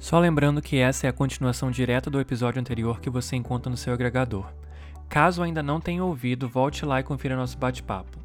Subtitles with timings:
[0.00, 3.76] Só lembrando que essa é a continuação direta do episódio anterior que você encontra no
[3.76, 4.50] seu agregador.
[5.10, 8.18] Caso ainda não tenha ouvido, volte lá e confira nosso bate-papo.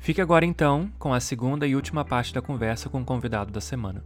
[0.00, 3.60] Fique agora então com a segunda e última parte da conversa com o convidado da
[3.60, 4.02] semana.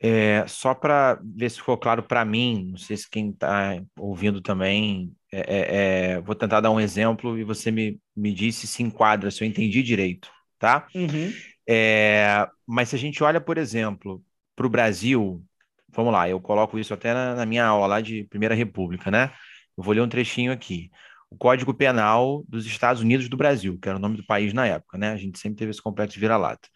[0.00, 4.40] É, só para ver se ficou claro para mim, não sei se quem está ouvindo
[4.40, 5.76] também, é, é,
[6.14, 9.44] é, vou tentar dar um exemplo e você me, me diz se se enquadra, se
[9.44, 10.86] eu entendi direito, tá?
[10.94, 11.30] Uhum.
[11.68, 14.24] É, mas se a gente olha, por exemplo,
[14.58, 15.40] para o Brasil,
[15.88, 19.32] vamos lá, eu coloco isso até na, na, minha aula lá de Primeira República, né?
[19.76, 20.90] Eu vou ler um trechinho aqui.
[21.30, 24.66] O Código Penal dos Estados Unidos do Brasil, que era o nome do país na
[24.66, 25.12] época, né?
[25.12, 26.68] A gente sempre teve esse complexo vira-lata.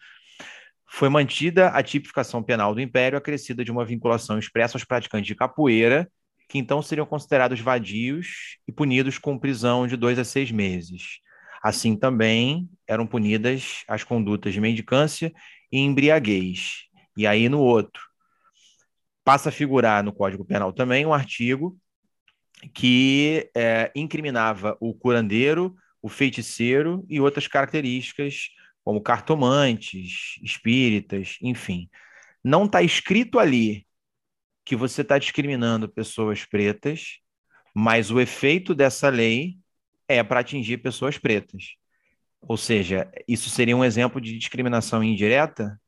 [0.89, 5.35] Foi mantida a tipificação penal do Império, acrescida de uma vinculação expressa aos praticantes de
[5.35, 6.09] capoeira,
[6.47, 11.19] que então seriam considerados vadios e punidos com prisão de dois a seis meses.
[11.61, 15.33] Assim também eram punidas as condutas de mendicância
[15.69, 18.01] e embriaguez, e aí no outro,
[19.23, 21.77] passa a figurar no Código Penal também um artigo
[22.73, 28.49] que é, incriminava o curandeiro, o feiticeiro e outras características,
[28.83, 31.89] como cartomantes, espíritas, enfim.
[32.43, 33.87] Não está escrito ali
[34.65, 37.19] que você está discriminando pessoas pretas,
[37.73, 39.57] mas o efeito dessa lei
[40.07, 41.75] é para atingir pessoas pretas.
[42.41, 45.79] Ou seja, isso seria um exemplo de discriminação indireta?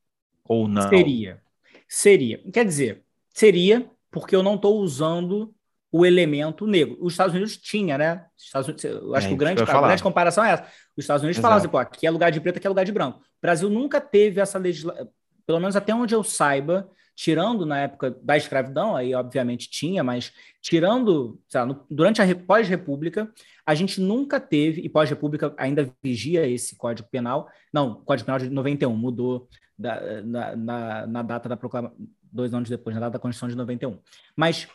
[0.48, 0.88] Ou não?
[0.90, 1.42] Seria.
[1.88, 2.42] Seria.
[2.52, 5.54] Quer dizer, seria porque eu não estou usando
[5.92, 6.98] o elemento negro.
[7.00, 8.26] Os Estados Unidos tinha, né?
[8.38, 10.64] Estados Unidos, eu acho é, que o grande, a grande comparação é essa.
[10.96, 12.92] Os Estados Unidos falavam assim, pô, aqui é lugar de preto, aqui é lugar de
[12.92, 13.20] branco.
[13.20, 15.10] O Brasil nunca teve essa legislação,
[15.46, 20.34] pelo menos até onde eu saiba, tirando na época da escravidão, aí obviamente tinha, mas
[20.62, 23.32] tirando, lá, no, durante a pós-república,
[23.66, 28.50] a gente nunca teve, e pós-república ainda vigia esse Código Penal, não, Código Penal de
[28.50, 33.20] 91, mudou da, na, na, na, data da proclamação, dois anos depois, na data da
[33.20, 34.00] Constituição de 91.
[34.36, 34.68] Mas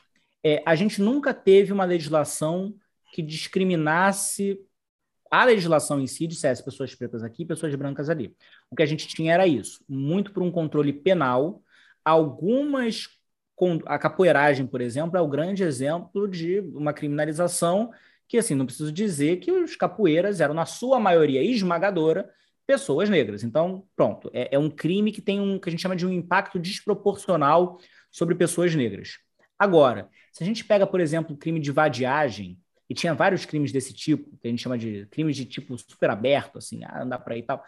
[0.44, 2.74] é, a gente nunca teve uma legislação
[3.12, 4.58] que discriminasse
[5.30, 8.34] a legislação em si dissesse pessoas pretas aqui, pessoas brancas ali.
[8.68, 11.62] O que a gente tinha era isso, muito por um controle penal,
[12.04, 13.08] algumas
[13.84, 17.90] a capoeiragem, por exemplo, é o grande exemplo de uma criminalização
[18.26, 22.30] que, assim, não preciso dizer que os capoeiras eram, na sua maioria esmagadora,
[22.70, 23.42] pessoas negras.
[23.42, 26.12] Então, pronto, é, é um crime que tem um que a gente chama de um
[26.12, 27.80] impacto desproporcional
[28.12, 29.18] sobre pessoas negras.
[29.58, 32.56] Agora, se a gente pega, por exemplo, o crime de vadiagem,
[32.88, 36.10] e tinha vários crimes desse tipo, que a gente chama de crimes de tipo super
[36.10, 37.60] aberto, assim, ah, andar por aí e tal.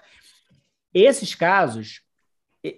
[0.95, 2.03] Esses casos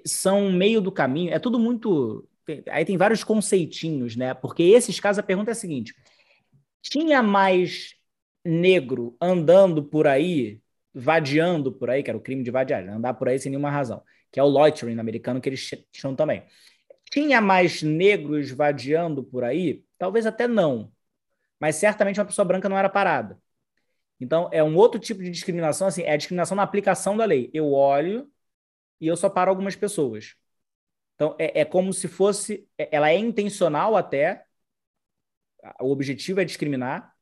[0.06, 2.27] são meio do caminho, é tudo muito.
[2.71, 4.33] Aí tem vários conceitinhos, né?
[4.33, 5.95] Porque esses casos, a pergunta é a seguinte:
[6.81, 7.95] tinha mais
[8.43, 10.63] negro andando por aí
[10.94, 14.03] vadiando por aí, que era o crime de vadiar, andar por aí sem nenhuma razão,
[14.31, 16.44] que é o loitering americano que eles chamam também.
[17.10, 19.84] Tinha mais negros vadiando por aí?
[19.99, 20.93] Talvez até não,
[21.60, 23.41] mas certamente uma pessoa branca não era parada.
[24.21, 27.50] Então, é um outro tipo de discriminação, assim, é a discriminação na aplicação da lei.
[27.53, 28.31] Eu olho
[29.00, 30.37] e eu só paro algumas pessoas.
[31.15, 34.44] Então, é, é como se fosse, é, ela é intencional até,
[35.81, 37.13] o objetivo é discriminar,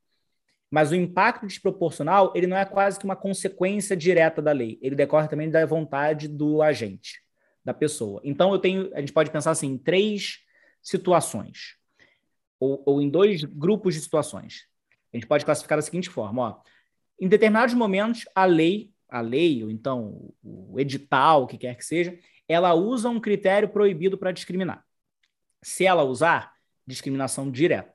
[0.73, 4.95] mas o impacto desproporcional, ele não é quase que uma consequência direta da lei, ele
[4.95, 7.21] decorre também da vontade do agente,
[7.63, 8.19] da pessoa.
[8.23, 10.39] Então eu tenho, a gente pode pensar assim, em três
[10.81, 11.77] situações
[12.59, 14.65] ou, ou em dois grupos de situações.
[15.13, 16.61] A gente pode classificar da seguinte forma, ó,
[17.21, 21.85] em determinados momentos a lei, a lei ou então o edital, o que quer que
[21.85, 22.17] seja,
[22.47, 24.83] ela usa um critério proibido para discriminar.
[25.61, 26.51] Se ela usar,
[26.87, 27.92] discriminação direta.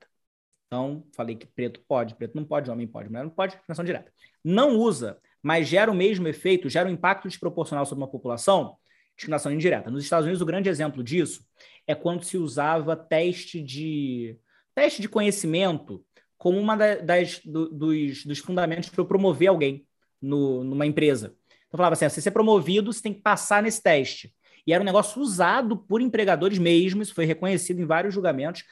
[0.68, 4.12] Então, falei que preto pode, preto não pode, homem pode, mulher não pode, discriminação direta.
[4.44, 8.76] Não usa, mas gera o mesmo efeito, gera um impacto desproporcional sobre uma população,
[9.16, 9.90] discriminação indireta.
[9.90, 11.42] Nos Estados Unidos, o grande exemplo disso
[11.86, 14.38] é quando se usava teste de
[14.74, 16.04] teste de conhecimento
[16.36, 19.84] como uma das, do, dos, dos fundamentos para promover alguém
[20.20, 21.34] no, numa empresa.
[21.66, 24.32] Então, falava assim: se você ser promovido, você tem que passar nesse teste.
[24.66, 28.64] E era um negócio usado por empregadores mesmo, isso foi reconhecido em vários julgamentos,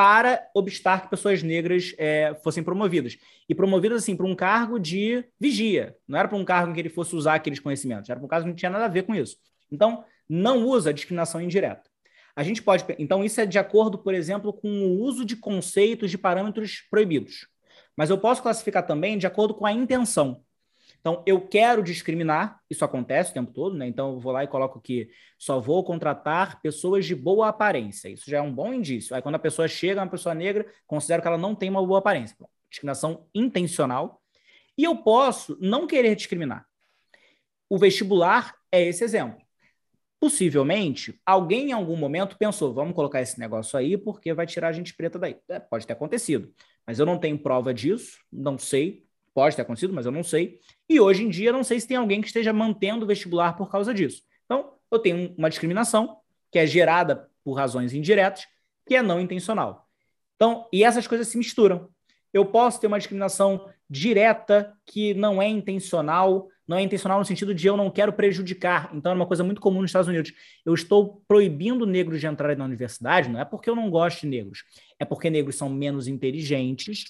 [0.00, 3.18] para obstar que pessoas negras é, fossem promovidas.
[3.46, 5.94] E promovidas, assim, para um cargo de vigia.
[6.08, 8.28] Não era para um cargo em que ele fosse usar aqueles conhecimentos, era para um
[8.28, 9.36] cargo que não tinha nada a ver com isso.
[9.70, 11.82] Então, não usa discriminação indireta.
[12.34, 12.82] A gente pode.
[12.98, 17.46] Então, isso é de acordo, por exemplo, com o uso de conceitos de parâmetros proibidos.
[17.94, 20.40] Mas eu posso classificar também de acordo com a intenção.
[21.00, 23.86] Então, eu quero discriminar, isso acontece o tempo todo, né?
[23.86, 25.08] Então, eu vou lá e coloco que
[25.38, 28.10] só vou contratar pessoas de boa aparência.
[28.10, 29.16] Isso já é um bom indício.
[29.16, 32.00] Aí, quando a pessoa chega, uma pessoa negra, considero que ela não tem uma boa
[32.00, 32.36] aparência.
[32.38, 34.20] Bom, discriminação intencional.
[34.76, 36.66] E eu posso não querer discriminar.
[37.68, 39.40] O vestibular é esse exemplo.
[40.18, 44.72] Possivelmente, alguém em algum momento pensou: vamos colocar esse negócio aí porque vai tirar a
[44.72, 45.38] gente preta daí.
[45.48, 46.52] É, pode ter acontecido,
[46.86, 49.06] mas eu não tenho prova disso, não sei.
[49.34, 50.58] Pode ter acontecido, mas eu não sei.
[50.88, 53.70] E hoje em dia, não sei se tem alguém que esteja mantendo o vestibular por
[53.70, 54.22] causa disso.
[54.44, 56.18] Então, eu tenho uma discriminação
[56.50, 58.46] que é gerada por razões indiretas,
[58.86, 59.88] que é não intencional.
[60.34, 61.88] Então, e essas coisas se misturam.
[62.32, 67.54] Eu posso ter uma discriminação direta que não é intencional, não é intencional no sentido
[67.54, 68.90] de eu não quero prejudicar.
[68.94, 70.32] Então, é uma coisa muito comum nos Estados Unidos.
[70.64, 74.28] Eu estou proibindo negros de entrarem na universidade, não é porque eu não gosto de
[74.28, 74.64] negros,
[74.98, 77.04] é porque negros são menos inteligentes,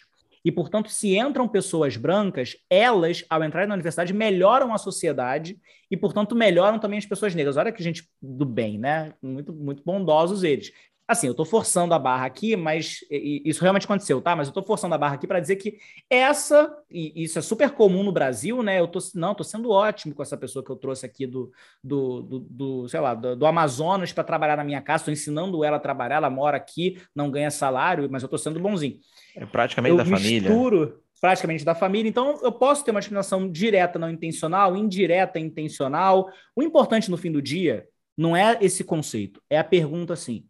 [0.44, 5.58] e, portanto, se entram pessoas brancas, elas, ao entrarem na universidade, melhoram a sociedade
[5.90, 7.56] e, portanto, melhoram também as pessoas negras.
[7.56, 9.12] Olha que gente do bem, né?
[9.22, 10.72] Muito, muito bondosos eles.
[11.10, 14.36] Assim, eu estou forçando a barra aqui, mas isso realmente aconteceu, tá?
[14.36, 15.76] Mas eu estou forçando a barra aqui para dizer que
[16.08, 18.78] essa, e isso é super comum no Brasil, né?
[18.78, 21.50] Eu tô, não, estou sendo ótimo com essa pessoa que eu trouxe aqui do,
[21.82, 25.64] do, do, do sei lá, do, do Amazonas para trabalhar na minha casa, estou ensinando
[25.64, 29.00] ela a trabalhar, ela mora aqui, não ganha salário, mas eu estou sendo bonzinho.
[29.34, 30.94] É praticamente eu da misturo, família.
[31.20, 32.08] Praticamente da família.
[32.08, 36.30] Então, eu posso ter uma discriminação direta não intencional, indireta intencional.
[36.54, 37.84] O importante no fim do dia
[38.16, 40.44] não é esse conceito, é a pergunta assim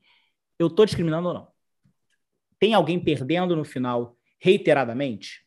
[0.60, 1.48] eu estou discriminando ou não?
[2.58, 5.42] Tem alguém perdendo no final reiteradamente?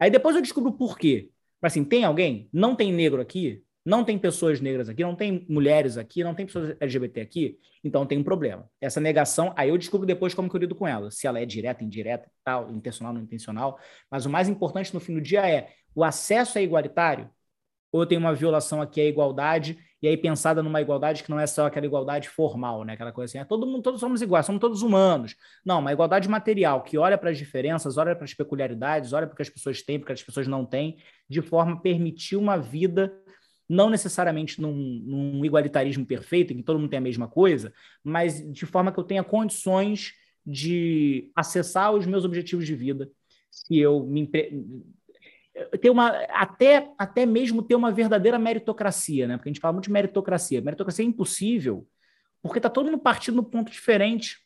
[0.00, 1.30] Aí depois eu descubro por quê.
[1.60, 2.48] Mas assim, tem alguém?
[2.52, 3.62] Não tem negro aqui?
[3.84, 5.02] Não tem pessoas negras aqui?
[5.02, 6.24] Não tem mulheres aqui?
[6.24, 7.58] Não tem pessoas LGBT aqui?
[7.82, 8.68] Então tem um problema.
[8.80, 11.10] Essa negação, aí eu descubro depois como que eu lido com ela.
[11.10, 13.78] Se ela é direta, indireta, tal, intencional, não intencional.
[14.10, 17.30] Mas o mais importante no fim do dia é o acesso é igualitário?
[17.92, 21.40] Ou eu tenho uma violação aqui à igualdade e aí pensada numa igualdade que não
[21.40, 22.92] é só aquela igualdade formal, né?
[22.92, 25.34] Aquela coisa assim, é todo mundo, todos somos iguais, somos todos humanos.
[25.64, 29.34] Não, uma igualdade material que olha para as diferenças, olha para as peculiaridades, olha para
[29.34, 30.98] o que as pessoas têm, porque as pessoas não têm,
[31.28, 33.12] de forma a permitir uma vida
[33.68, 37.72] não necessariamente num, num, igualitarismo perfeito, em que todo mundo tem a mesma coisa,
[38.02, 40.14] mas de forma que eu tenha condições
[40.46, 43.10] de acessar os meus objetivos de vida,
[43.50, 44.26] se eu me
[45.80, 49.36] ter uma até até mesmo ter uma verdadeira meritocracia, né?
[49.36, 50.60] Porque a gente fala muito de meritocracia.
[50.60, 51.86] Meritocracia é impossível
[52.42, 54.38] porque está todo mundo partindo no ponto diferente.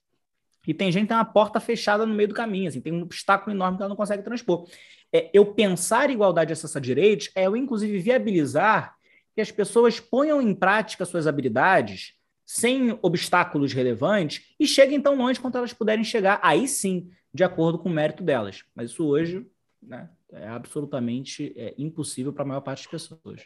[0.67, 3.03] E tem gente que tem uma porta fechada no meio do caminho, assim, tem um
[3.03, 4.69] obstáculo enorme que ela não consegue transpor.
[5.12, 8.94] É, eu pensar igualdade e acesso a direitos é eu, inclusive, viabilizar
[9.35, 12.14] que as pessoas ponham em prática suas habilidades
[12.44, 17.78] sem obstáculos relevantes e cheguem tão longe quanto elas puderem chegar, aí sim, de acordo
[17.78, 18.62] com o mérito delas.
[18.75, 19.47] Mas isso hoje,
[19.83, 23.42] né, é absolutamente é, impossível para a maior parte das pessoas.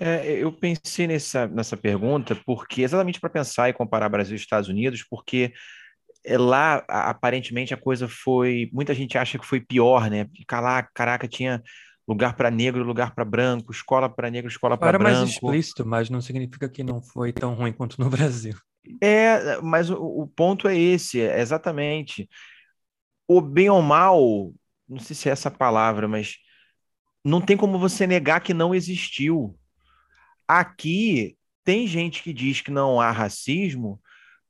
[0.00, 4.68] É, eu pensei nessa, nessa pergunta porque exatamente para pensar e comparar Brasil e Estados
[4.68, 5.52] Unidos, porque
[6.24, 10.26] é, lá aparentemente a coisa foi, muita gente acha que foi pior, né?
[10.50, 11.62] Lá, caraca, tinha
[12.06, 15.06] lugar para negro, lugar para branco, escola para negro, escola para branco.
[15.06, 18.54] Era mais explícito, mas não significa que não foi tão ruim quanto no Brasil.
[19.00, 22.28] É, mas o, o ponto é esse, é exatamente.
[23.26, 24.52] O bem ou mal,
[24.88, 26.36] não sei se é essa palavra, mas
[27.24, 29.58] não tem como você negar que não existiu.
[30.46, 34.00] Aqui tem gente que diz que não há racismo,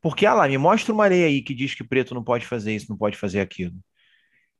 [0.02, 2.74] porque, ah lá, me mostra uma lei aí que diz que preto não pode fazer
[2.74, 3.74] isso, não pode fazer aquilo.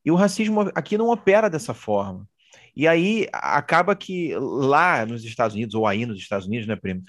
[0.05, 2.27] E o racismo aqui não opera dessa forma.
[2.75, 7.03] E aí acaba que lá nos Estados Unidos, ou aí nos Estados Unidos, né, primo?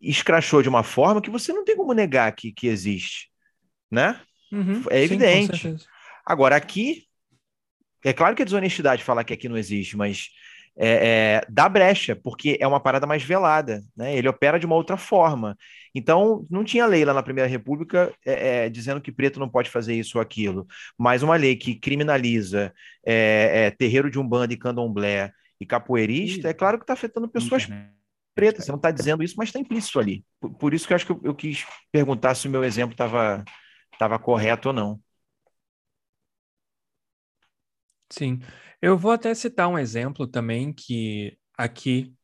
[0.00, 3.30] Escrachou de uma forma que você não tem como negar que, que existe,
[3.90, 4.20] né?
[4.52, 5.58] Uhum, é evidente.
[5.58, 5.76] Sim,
[6.24, 7.05] Agora, aqui
[8.04, 10.28] é claro que é desonestidade falar que aqui não existe, mas
[10.78, 14.14] é, é, dá brecha, porque é uma parada mais velada, né?
[14.14, 15.56] Ele opera de uma outra forma.
[15.94, 19.70] Então, não tinha lei lá na Primeira República é, é dizendo que preto não pode
[19.70, 20.66] fazer isso ou aquilo,
[20.98, 22.72] mas uma lei que criminaliza
[23.04, 27.66] é, é, terreiro de umbanda e candomblé e capoeirista, é claro que está afetando pessoas
[28.34, 28.60] preta.
[28.60, 30.22] Você não está dizendo isso, mas está implícito ali.
[30.38, 32.92] Por, por, isso que eu acho que eu, eu quis perguntar se o meu exemplo
[32.92, 33.42] estava
[33.98, 35.00] tava correto ou não.
[38.10, 38.40] Sim.
[38.80, 42.14] Eu vou até citar um exemplo também que aqui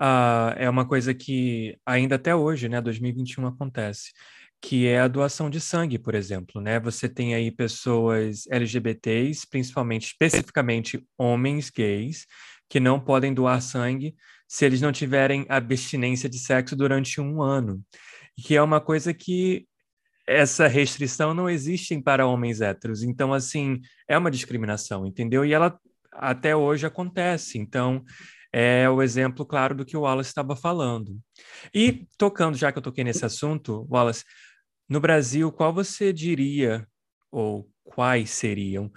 [0.00, 4.12] uh, é uma coisa que ainda até hoje, né, 2021 acontece,
[4.60, 6.80] que é a doação de sangue, por exemplo, né?
[6.80, 12.26] Você tem aí pessoas LGBTs, principalmente, especificamente homens gays,
[12.68, 14.14] que não podem doar sangue
[14.48, 17.82] se eles não tiverem abstinência de sexo durante um ano,
[18.38, 19.66] que é uma coisa que
[20.26, 23.02] essa restrição não existe para homens héteros.
[23.02, 25.44] Então, assim, é uma discriminação, entendeu?
[25.44, 25.78] E ela
[26.12, 27.58] até hoje acontece.
[27.58, 28.04] Então,
[28.52, 31.18] é o exemplo claro do que o Wallace estava falando.
[31.74, 34.24] E tocando, já que eu toquei nesse assunto, Wallace,
[34.88, 36.86] no Brasil, qual você diria,
[37.30, 38.90] ou quais seriam,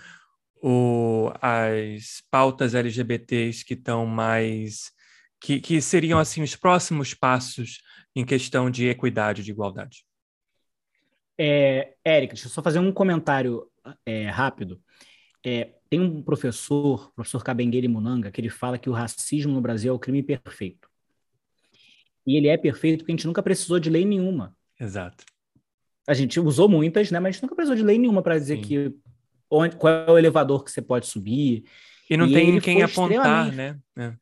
[0.62, 4.91] o, as pautas LGBTs que estão mais.
[5.39, 7.79] Que, que seriam assim os próximos passos
[8.15, 10.06] em questão de equidade, de igualdade?
[11.38, 13.70] É, Érica, deixa eu só fazer um comentário
[14.06, 14.82] é, rápido.
[15.46, 19.91] É, tem um professor, professor Cabenguele Munanga, que ele fala que o racismo no Brasil
[19.91, 20.89] é o crime perfeito.
[22.25, 24.56] E ele é perfeito porque a gente nunca precisou de lei nenhuma.
[24.79, 25.24] Exato.
[26.06, 27.20] A gente usou muitas, né?
[27.20, 28.62] Mas a gente nunca precisou de lei nenhuma para dizer Sim.
[28.62, 28.96] que
[29.50, 31.63] onde, qual é o elevador que você pode subir.
[32.10, 33.77] E não e tem quem apontar, né?
[33.96, 34.13] É.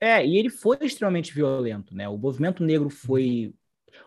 [0.00, 0.26] é.
[0.26, 2.08] e ele foi extremamente violento, né?
[2.08, 3.52] O movimento negro foi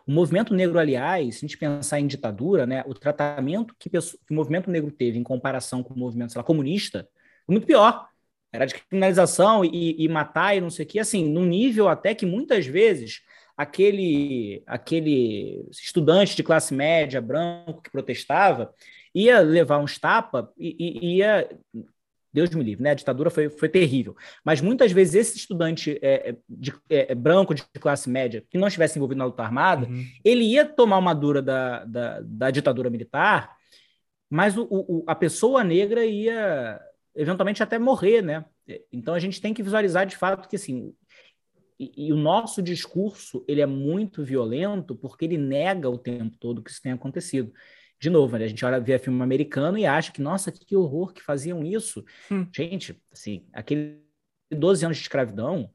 [0.06, 3.98] o movimento negro, aliás, se a gente pensar em ditadura, né, o tratamento que, que
[3.98, 7.08] o movimento negro teve em comparação com o movimento lá, comunista
[7.46, 8.08] foi muito pior.
[8.54, 12.14] Era de criminalização e, e matar e não sei o que, assim, num nível até
[12.14, 13.22] que muitas vezes
[13.56, 18.74] aquele, aquele estudante de classe média, branco, que protestava,
[19.14, 21.50] ia levar uns tapas e, e ia
[22.34, 22.92] Deus me livre, né?
[22.92, 24.16] A ditadura foi, foi terrível.
[24.44, 28.58] Mas muitas vezes esse estudante é, é de, é, é, branco de classe média que
[28.58, 30.06] não estivesse envolvido na luta armada, uhum.
[30.24, 33.56] ele ia tomar uma dura da, da, da ditadura militar,
[34.30, 36.80] mas o, o, a pessoa negra ia
[37.14, 38.46] eventualmente até morrer, né?
[38.92, 40.94] Então a gente tem que visualizar de fato que assim
[41.78, 46.62] e, e, o nosso discurso ele é muito violento porque ele nega o tempo todo
[46.62, 47.52] que isso tem acontecido
[48.02, 48.46] de novo, né?
[48.46, 52.04] a gente olha, vê filme americano e acha que, nossa, que horror que faziam isso.
[52.32, 52.48] Hum.
[52.52, 54.02] Gente, assim, aquele
[54.50, 55.70] 12 anos de escravidão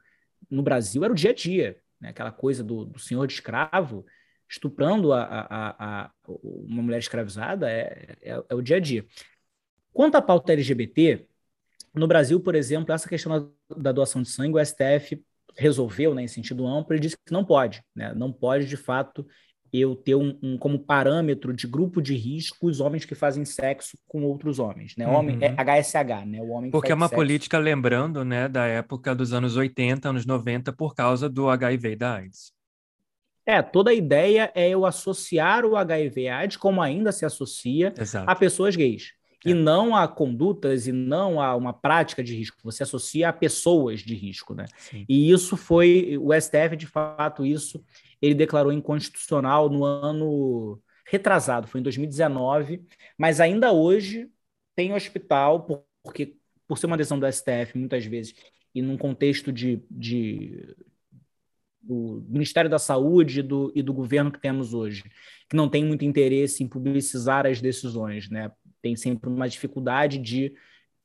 [0.51, 2.09] no Brasil era o dia a dia, né?
[2.09, 4.05] Aquela coisa do, do senhor de escravo
[4.49, 9.07] estuprando a, a, a, uma mulher escravizada é, é, é, o dia a dia.
[9.93, 11.29] Quanto à pauta LGBT,
[11.95, 15.25] no Brasil, por exemplo, essa questão da, da doação de sangue, o STF
[15.57, 18.13] resolveu, né, em sentido amplo, ele disse que não pode, né?
[18.15, 19.27] Não pode, de fato,
[19.79, 23.99] eu ter um, um, como parâmetro de grupo de risco os homens que fazem sexo
[24.07, 25.07] com outros homens, né?
[25.07, 26.27] Homem, é HSH, uhum.
[26.27, 26.43] né?
[26.43, 27.17] O homem Porque é uma sexo.
[27.17, 31.97] política, lembrando, né, da época dos anos 80, anos 90, por causa do HIV e
[31.97, 32.53] da AIDS.
[33.47, 38.29] É, toda a ideia é eu associar o HIV AIDS, como ainda se associa, Exato.
[38.29, 39.13] a pessoas gays.
[39.45, 39.51] É.
[39.51, 42.59] E não a condutas e não a uma prática de risco.
[42.65, 44.65] Você associa a pessoas de risco, né?
[44.77, 45.05] Sim.
[45.09, 47.81] E isso foi, o STF, de fato, isso
[48.21, 52.85] ele declarou inconstitucional no ano retrasado, foi em 2019,
[53.17, 54.29] mas ainda hoje
[54.75, 55.67] tem hospital,
[56.03, 58.35] porque por ser uma decisão do STF, muitas vezes,
[58.75, 60.75] e num contexto de, de
[61.81, 65.05] do Ministério da Saúde do, e do governo que temos hoje,
[65.49, 68.51] que não tem muito interesse em publicizar as decisões, né?
[68.83, 70.53] Tem sempre uma dificuldade de,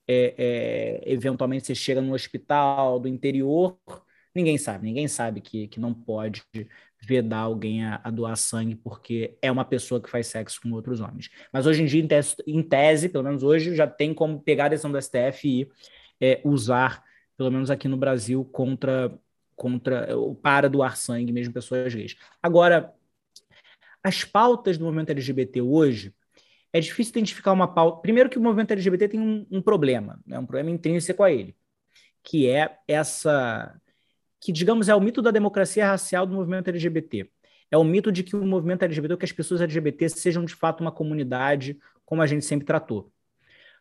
[0.07, 3.77] é, é, eventualmente, você chega no hospital do interior,
[4.33, 6.43] ninguém sabe, ninguém sabe que, que não pode
[7.03, 11.01] vedar alguém a, a, doar sangue porque é uma pessoa que faz sexo com outros
[11.01, 11.29] homens.
[11.51, 14.65] Mas hoje em dia, em tese, em tese pelo menos hoje, já tem como pegar
[14.65, 15.69] a decisão do STF e
[16.19, 17.03] é, usar,
[17.35, 19.13] pelo menos aqui no Brasil, contra,
[19.55, 20.07] contra
[20.41, 22.15] para doar sangue, mesmo pessoas gays.
[22.41, 22.93] Agora,
[24.03, 26.13] as pautas do movimento LGBT hoje,
[26.73, 28.01] é difícil identificar uma pauta.
[28.01, 30.39] Primeiro que o movimento LGBT tem um, um problema, né?
[30.39, 31.55] um problema intrínseco a ele,
[32.23, 33.75] que é essa
[34.41, 37.29] que, digamos, é o mito da democracia racial do movimento LGBT.
[37.69, 40.81] É o mito de que o movimento LGBT, que as pessoas LGBT sejam de fato
[40.81, 43.09] uma comunidade como a gente sempre tratou.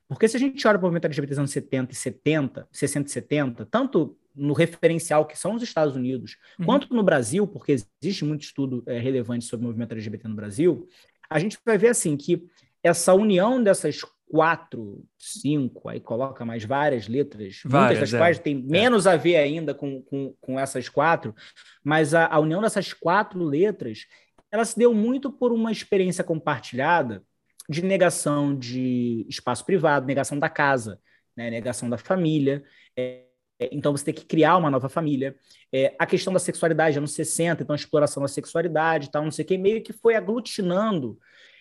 [0.06, 3.08] Porque se a gente olha para o movimento LGBT dos anos 70 e 70, 60
[3.08, 6.66] e 70, tanto no referencial que são os Estados Unidos, uhum.
[6.66, 10.86] quanto no Brasil, porque existe muito estudo é, relevante sobre o movimento LGBT no Brasil,
[11.28, 12.46] a gente vai ver assim que
[12.82, 18.18] essa união dessas quatro, cinco, aí coloca mais várias letras, várias, muitas das é.
[18.18, 18.62] quais tem é.
[18.62, 19.12] menos é.
[19.12, 21.34] a ver ainda com, com, com essas quatro,
[21.82, 24.06] mas a, a, união dessas quatro letras,
[24.50, 27.24] ela se deu muito por uma experiência compartilhada
[27.68, 31.00] de negação de espaço privado, negação da casa,
[31.36, 32.62] né, negação da família,
[32.96, 33.24] é,
[33.72, 35.34] então você tem que criar uma nova família.
[35.72, 39.44] É, a questão da sexualidade, anos 60, então a exploração da sexualidade tal, não sei
[39.44, 41.18] o que, meio que foi aglutinando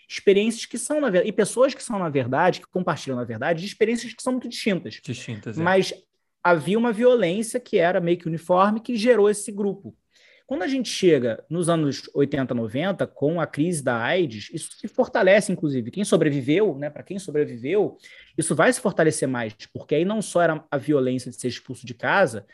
[0.09, 3.61] experiências que são, na verdade, e pessoas que são, na verdade, que compartilham, na verdade,
[3.61, 4.99] de experiências que são muito distintas.
[5.03, 5.61] Distintas, é.
[5.61, 5.93] Mas
[6.43, 9.95] havia uma violência que era meio que uniforme que gerou esse grupo.
[10.47, 14.87] Quando a gente chega nos anos 80, 90, com a crise da AIDS, isso se
[14.87, 15.91] fortalece, inclusive.
[15.91, 17.99] Quem sobreviveu, né, para quem sobreviveu,
[18.35, 21.85] isso vai se fortalecer mais, porque aí não só era a violência de ser expulso
[21.85, 22.47] de casa,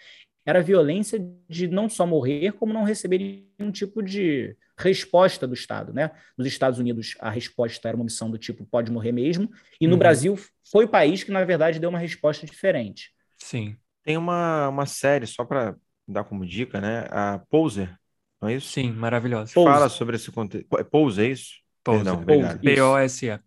[0.45, 3.17] era a violência de não só morrer, como não receber
[3.57, 5.93] nenhum tipo de resposta do Estado.
[5.93, 6.11] Né?
[6.37, 9.49] Nos Estados Unidos, a resposta era uma missão do tipo pode morrer mesmo,
[9.81, 9.99] e no uhum.
[9.99, 10.39] Brasil
[10.71, 13.11] foi o país que, na verdade, deu uma resposta diferente.
[13.37, 13.75] Sim.
[14.03, 15.75] Tem uma, uma série, só para
[16.07, 17.07] dar como dica, né?
[17.09, 17.97] A Poser,
[18.39, 18.71] não é isso?
[18.71, 19.51] Sim, maravilhosa.
[19.51, 20.67] Fala sobre esse contexto.
[20.91, 21.55] Poser, é isso?
[21.83, 22.17] Poser.
[22.17, 23.39] Perdão, P-O-S-E.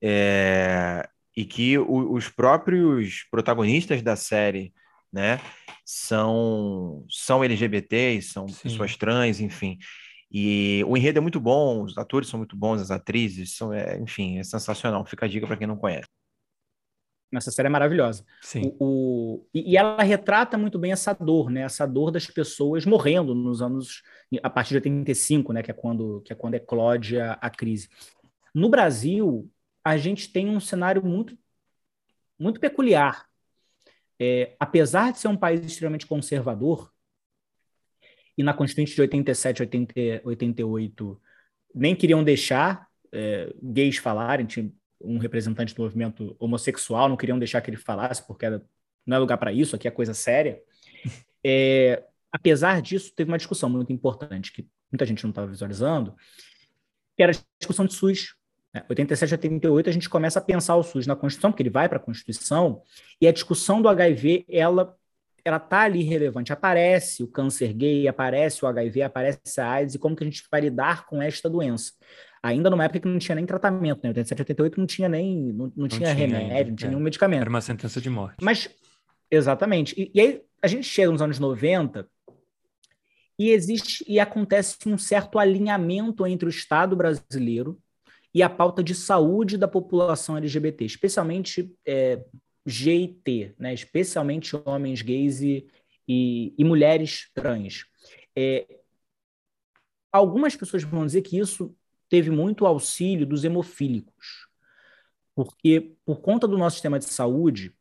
[0.00, 1.08] É...
[1.36, 4.72] E que o, os próprios protagonistas da série,
[5.16, 5.40] né,
[5.84, 8.62] são, são LGBTs, são Sim.
[8.64, 9.78] pessoas trans, enfim.
[10.30, 13.96] E o enredo é muito bom, os atores são muito bons, as atrizes são, é,
[13.98, 15.04] enfim, é sensacional.
[15.06, 16.08] Fica a dica para quem não conhece.
[17.34, 18.24] Essa série é maravilhosa.
[18.40, 18.72] Sim.
[18.78, 21.62] O, o, e ela retrata muito bem essa dor, né?
[21.62, 24.02] Essa dor das pessoas morrendo nos anos
[24.42, 25.62] a partir de 85, né?
[25.62, 27.88] Que é quando que é quando eclode a, a crise.
[28.54, 29.50] No Brasil,
[29.84, 31.36] a gente tem um cenário muito
[32.38, 33.26] muito peculiar.
[34.18, 36.92] É, apesar de ser um país extremamente conservador,
[38.36, 39.94] e na Constituinte de 87, 80,
[40.24, 41.20] 88
[41.74, 44.70] nem queriam deixar é, gays falarem, tinha,
[45.00, 48.64] um representante do movimento homossexual, não queriam deixar que ele falasse, porque era,
[49.04, 50.60] não é lugar para isso, aqui é coisa séria.
[51.44, 56.14] É, apesar disso, teve uma discussão muito importante, que muita gente não estava visualizando,
[57.16, 58.35] que era a discussão de SUS.
[58.76, 58.84] Né?
[58.88, 61.88] 87 a 88, a gente começa a pensar o SUS na Constituição, porque ele vai
[61.88, 62.82] para a Constituição,
[63.20, 64.94] e a discussão do HIV, ela
[65.44, 66.52] ela está ali relevante.
[66.52, 70.42] Aparece o câncer gay, aparece o HIV, aparece a AIDS, e como que a gente
[70.50, 71.92] vai lidar com esta doença
[72.42, 74.10] ainda numa época que não tinha nem tratamento, né?
[74.10, 76.90] 87, 88 não tinha nem, não, não, não tinha, tinha, remédio, ainda, não tinha é.
[76.90, 77.40] nenhum medicamento.
[77.40, 78.36] Era uma sentença de morte.
[78.40, 78.68] Mas,
[79.30, 79.94] exatamente.
[80.00, 82.06] E, e, aí a gente chega nos anos 90
[83.38, 87.78] e existe e acontece um certo alinhamento entre o Estado brasileiro
[88.36, 92.22] e a pauta de saúde da população LGBT, especialmente é,
[92.66, 93.72] GT, né?
[93.72, 95.66] especialmente homens gays e,
[96.06, 97.86] e, e mulheres trans.
[98.36, 98.66] É,
[100.12, 101.74] algumas pessoas vão dizer que isso
[102.10, 104.46] teve muito auxílio dos hemofílicos,
[105.34, 107.74] porque por conta do nosso sistema de saúde,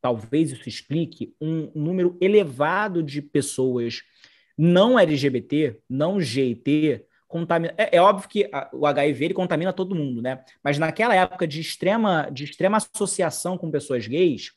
[0.00, 4.02] talvez isso explique um número elevado de pessoas
[4.56, 7.74] não LGBT, não GT, contamina.
[7.76, 10.44] É, é óbvio que a, o HIV ele contamina todo mundo, né?
[10.62, 14.52] Mas naquela época de extrema, de extrema associação com pessoas gays,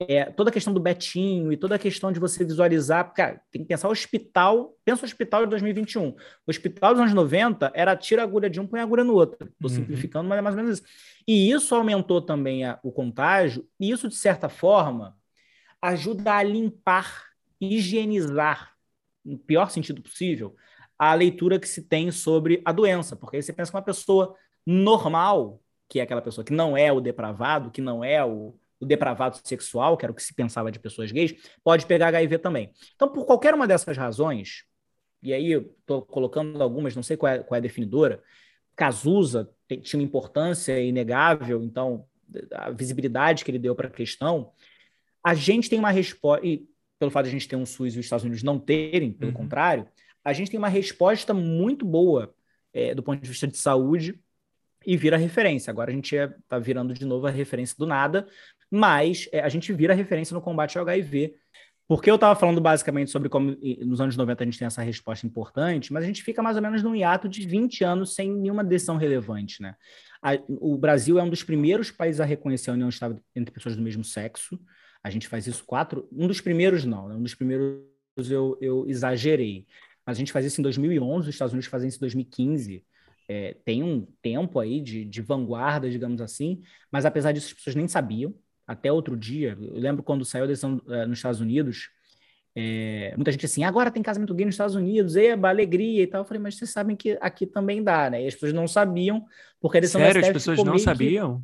[0.00, 3.62] é, toda a questão do Betinho e toda a questão de você visualizar, cara, tem
[3.62, 6.08] que pensar o hospital, pensa o hospital de 2021.
[6.08, 6.16] O
[6.48, 9.46] hospital dos anos 90 era tira a agulha de um, põe a agulha no outro.
[9.46, 9.76] Estou uhum.
[9.76, 10.88] simplificando, mas é mais ou menos isso.
[11.28, 15.16] E isso aumentou também a, o contágio, e isso, de certa forma,
[15.80, 17.26] ajuda a limpar,
[17.60, 18.72] higienizar,
[19.24, 20.56] no pior sentido possível,
[20.98, 23.16] a leitura que se tem sobre a doença.
[23.16, 24.34] Porque aí você pensa que uma pessoa
[24.66, 28.54] normal, que é aquela pessoa que não é o depravado, que não é o
[28.84, 32.38] o depravado sexual, que era o que se pensava de pessoas gays, pode pegar HIV
[32.38, 32.70] também.
[32.94, 34.64] Então, por qualquer uma dessas razões,
[35.22, 38.22] e aí eu estou colocando algumas, não sei qual é, qual é a definidora,
[38.76, 39.50] Cazuza
[39.82, 42.04] tinha uma importância inegável, então
[42.52, 44.52] a visibilidade que ele deu para a questão,
[45.22, 46.66] a gente tem uma resposta, e
[46.98, 49.30] pelo fato de a gente ter um SUS e os Estados Unidos não terem, pelo
[49.30, 49.36] uhum.
[49.36, 49.88] contrário,
[50.24, 52.34] a gente tem uma resposta muito boa
[52.72, 54.18] é, do ponto de vista de saúde
[54.86, 55.70] e vira referência.
[55.70, 58.26] Agora a gente está virando de novo a referência do nada,
[58.70, 61.34] mas é, a gente vira referência no combate ao HIV.
[61.86, 65.26] Porque eu estava falando basicamente sobre como nos anos 90 a gente tem essa resposta
[65.26, 68.64] importante, mas a gente fica mais ou menos num hiato de 20 anos sem nenhuma
[68.64, 69.74] decisão relevante, né?
[70.22, 73.76] A, o Brasil é um dos primeiros países a reconhecer a união estável entre pessoas
[73.76, 74.58] do mesmo sexo.
[75.02, 76.08] A gente faz isso quatro...
[76.10, 77.14] Um dos primeiros não, né?
[77.16, 77.84] um dos primeiros
[78.30, 79.66] eu, eu exagerei.
[80.06, 82.84] Mas a gente faz isso em 2011, os Estados Unidos fazem isso em 2015.
[83.26, 87.74] É, tem um tempo aí de, de vanguarda, digamos assim, mas apesar disso as pessoas
[87.74, 88.34] nem sabiam
[88.66, 89.56] até outro dia.
[89.60, 91.88] Eu lembro quando saiu a decisão uh, nos Estados Unidos,
[92.56, 96.20] é, muita gente assim, agora tem casamento gay nos Estados Unidos, eba, alegria e tal.
[96.20, 98.22] Eu falei, mas vocês sabem que aqui também dá, né?
[98.22, 99.26] E as pessoas não sabiam,
[99.60, 101.42] porque a decisão Sério, as pessoas não sabiam?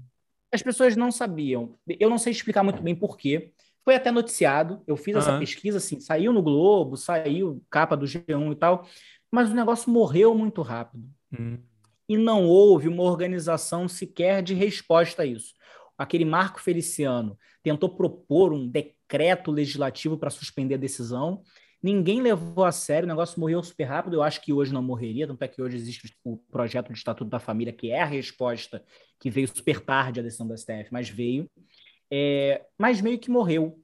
[0.52, 1.74] As pessoas não sabiam.
[1.86, 3.52] Eu não sei explicar muito bem por quê.
[3.84, 5.20] Foi até noticiado, eu fiz uhum.
[5.20, 8.86] essa pesquisa, assim, saiu no Globo, saiu capa do G1 e tal,
[9.30, 11.08] mas o negócio morreu muito rápido.
[11.32, 11.58] Uhum.
[12.08, 15.54] E não houve uma organização sequer de resposta a isso
[16.00, 21.42] aquele Marco Feliciano tentou propor um decreto legislativo para suspender a decisão.
[21.82, 24.14] Ninguém levou a sério, o negócio morreu super rápido.
[24.14, 27.28] Eu acho que hoje não morreria, tanto é que hoje existe o projeto de Estatuto
[27.28, 28.82] da Família, que é a resposta
[29.18, 31.46] que veio super tarde a decisão da STF, mas veio.
[32.10, 33.80] É, mas meio que morreu.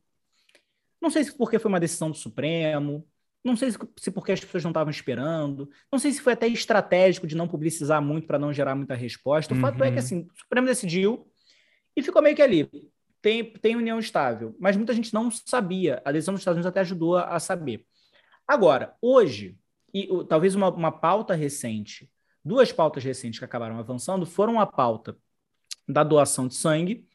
[1.00, 3.06] Não sei se porque foi uma decisão do Supremo,
[3.44, 7.26] não sei se porque as pessoas não estavam esperando, não sei se foi até estratégico
[7.26, 9.54] de não publicizar muito para não gerar muita resposta.
[9.54, 9.62] O uhum.
[9.62, 9.98] fato é que uhum.
[9.98, 11.30] assim, o Supremo decidiu
[11.94, 12.68] e ficou meio que ali.
[13.22, 16.02] Tem, tem união estável, mas muita gente não sabia.
[16.04, 17.86] A decisão dos Estados Unidos até ajudou a, a saber.
[18.46, 19.56] Agora, hoje,
[19.94, 22.10] e talvez uma, uma pauta recente,
[22.44, 25.16] duas pautas recentes que acabaram avançando foram a pauta
[25.88, 27.06] da doação de sangue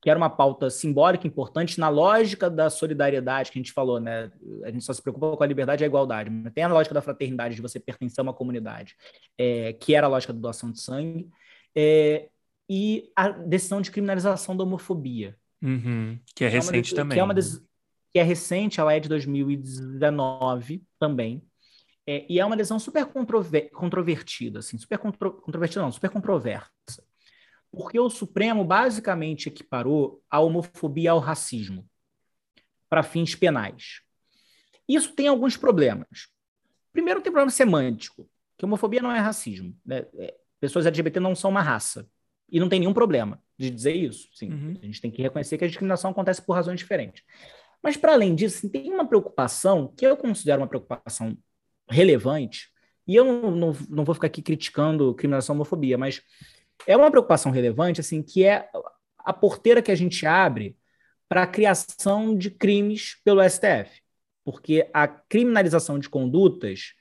[0.00, 4.30] que era uma pauta simbólica importante na lógica da solidariedade que a gente falou, né?
[4.64, 6.94] A gente só se preocupa com a liberdade e a igualdade, mas tem a lógica
[6.94, 8.94] da fraternidade, de você pertencer a uma comunidade,
[9.38, 11.28] é, que era a lógica da doação de sangue,
[11.74, 12.28] é,
[12.68, 15.36] e a decisão de criminalização da homofobia.
[15.62, 17.16] Uhum, que é, recente é também.
[17.16, 21.42] Que é, uma que é recente, ela é de 2019 também.
[22.06, 27.05] É, e é uma decisão super controver controvertida, assim, super contro controvertida, não, super controversa
[27.76, 31.86] porque o Supremo basicamente equiparou a homofobia ao racismo
[32.88, 34.00] para fins penais.
[34.88, 36.28] Isso tem alguns problemas.
[36.90, 39.76] Primeiro, tem problema semântico, que homofobia não é racismo.
[39.84, 40.06] Né?
[40.14, 42.08] É, pessoas LGBT não são uma raça.
[42.50, 44.28] E não tem nenhum problema de dizer isso.
[44.32, 44.78] Sim, uhum.
[44.80, 47.22] A gente tem que reconhecer que a discriminação acontece por razões diferentes.
[47.82, 51.36] Mas, para além disso, tem uma preocupação que eu considero uma preocupação
[51.90, 52.68] relevante,
[53.06, 56.22] e eu não, não, não vou ficar aqui criticando criminalização homofobia, mas
[56.86, 58.68] é uma preocupação relevante, assim, que é
[59.18, 60.76] a porteira que a gente abre
[61.28, 64.00] para a criação de crimes pelo STF.
[64.44, 66.94] Porque a criminalização de condutas,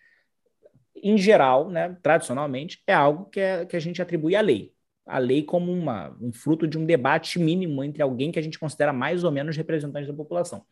[0.96, 4.74] em geral, né, tradicionalmente, é algo que, é, que a gente atribui à lei.
[5.06, 8.58] A lei como uma, um fruto de um debate mínimo entre alguém que a gente
[8.58, 10.66] considera mais ou menos representante da população.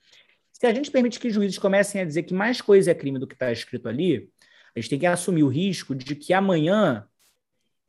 [0.51, 3.27] Se a gente permite que juízes comecem a dizer que mais coisa é crime do
[3.27, 4.31] que está escrito ali,
[4.75, 7.07] a gente tem que assumir o risco de que amanhã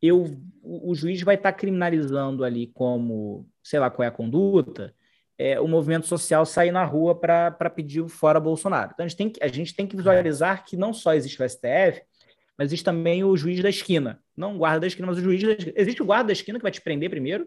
[0.07, 0.27] eu,
[0.63, 4.95] o juiz vai estar criminalizando ali como, sei lá qual é a conduta,
[5.39, 8.91] é, o movimento social sair na rua para pedir fora Bolsonaro.
[8.93, 11.49] Então, a gente, tem que, a gente tem que visualizar que não só existe o
[11.49, 12.03] STF,
[12.57, 14.23] mas existe também o juiz da esquina.
[14.37, 15.73] Não o guarda da esquina, mas o juiz da esquina.
[15.77, 17.47] Existe o guarda da esquina que vai te prender primeiro,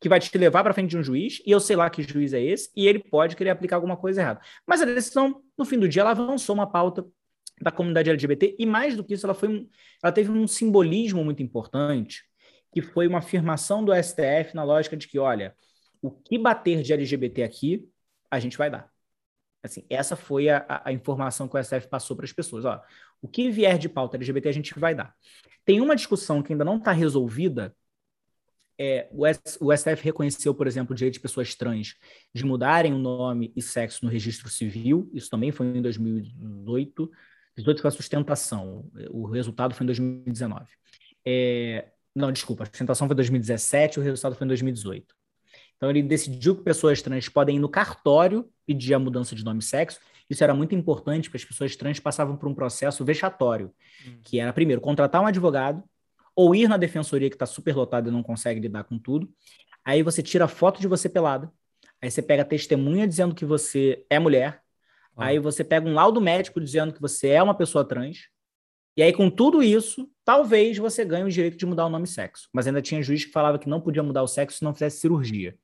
[0.00, 2.32] que vai te levar para frente de um juiz, e eu sei lá que juiz
[2.32, 4.40] é esse, e ele pode querer aplicar alguma coisa errada.
[4.66, 7.04] Mas a decisão, no fim do dia, ela avançou uma pauta
[7.60, 9.68] da comunidade LGBT, e mais do que isso, ela, foi,
[10.02, 12.22] ela teve um simbolismo muito importante,
[12.72, 15.54] que foi uma afirmação do STF na lógica de que, olha,
[16.00, 17.88] o que bater de LGBT aqui,
[18.30, 18.90] a gente vai dar.
[19.62, 22.64] Assim, essa foi a, a informação que o STF passou para as pessoas.
[22.64, 22.80] Ó,
[23.20, 25.14] o que vier de pauta LGBT, a gente vai dar.
[25.64, 27.74] Tem uma discussão que ainda não está resolvida.
[28.78, 29.24] É, o,
[29.66, 31.96] o STF reconheceu, por exemplo, o direito de pessoas trans
[32.32, 35.10] de mudarem o nome e sexo no registro civil.
[35.12, 37.10] Isso também foi em 2018.
[37.60, 38.90] 18 foi a sustentação.
[39.10, 40.66] O resultado foi em 2019.
[41.26, 45.14] É, não, desculpa, a sustentação foi em 2017, o resultado foi em 2018.
[45.76, 49.60] Então ele decidiu que pessoas trans podem ir no cartório pedir a mudança de nome
[49.60, 49.98] e sexo.
[50.28, 53.72] Isso era muito importante, porque as pessoas trans passavam por um processo vexatório,
[54.06, 54.18] hum.
[54.22, 55.82] que era, primeiro, contratar um advogado,
[56.36, 59.28] ou ir na defensoria que está super lotada e não consegue lidar com tudo.
[59.84, 61.50] Aí você tira foto de você pelada,
[62.00, 64.62] aí você pega testemunha dizendo que você é mulher,
[65.16, 65.26] ah.
[65.26, 68.28] Aí você pega um laudo médico dizendo que você é uma pessoa trans.
[68.96, 72.08] E aí, com tudo isso, talvez você ganhe o direito de mudar o nome e
[72.08, 72.48] sexo.
[72.52, 74.98] Mas ainda tinha juiz que falava que não podia mudar o sexo se não fizesse
[74.98, 75.56] cirurgia.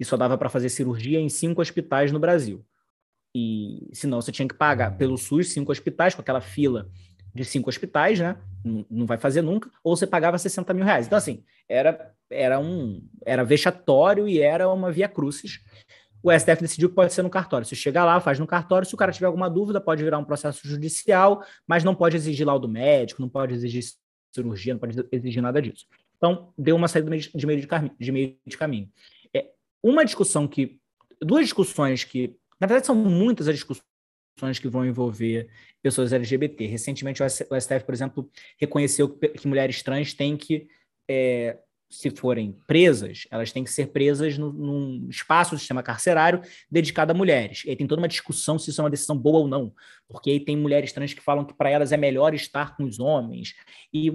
[0.00, 2.64] E só dava para fazer cirurgia em cinco hospitais no Brasil.
[3.34, 6.88] E senão você tinha que pagar pelo SUS cinco hospitais, com aquela fila
[7.34, 8.36] de cinco hospitais, né?
[8.64, 9.70] Não, não vai fazer nunca.
[9.84, 11.06] Ou você pagava 60 mil reais.
[11.06, 15.60] Então, assim, era, era um era vexatório e era uma via crucis
[16.28, 17.64] o STF decidiu que pode ser no cartório.
[17.64, 18.86] Se chegar lá, faz no cartório.
[18.86, 22.44] Se o cara tiver alguma dúvida, pode virar um processo judicial, mas não pode exigir
[22.44, 23.84] laudo médico, não pode exigir
[24.34, 25.86] cirurgia, não pode exigir nada disso.
[26.16, 28.90] Então, deu uma saída de meio de, de, meio de caminho.
[29.32, 30.80] É, uma discussão que.
[31.22, 32.34] Duas discussões que.
[32.58, 35.48] Na verdade, são muitas as discussões que vão envolver
[35.80, 36.66] pessoas LGBT.
[36.66, 40.66] Recentemente, o STF, por exemplo, reconheceu que, mulheres trans têm que
[41.08, 46.40] é, se forem presas, elas têm que ser presas no, num espaço do sistema carcerário
[46.70, 47.64] dedicado a mulheres.
[47.64, 49.72] E aí tem toda uma discussão se isso é uma decisão boa ou não,
[50.08, 52.98] porque aí tem mulheres trans que falam que para elas é melhor estar com os
[52.98, 53.54] homens,
[53.92, 54.10] e,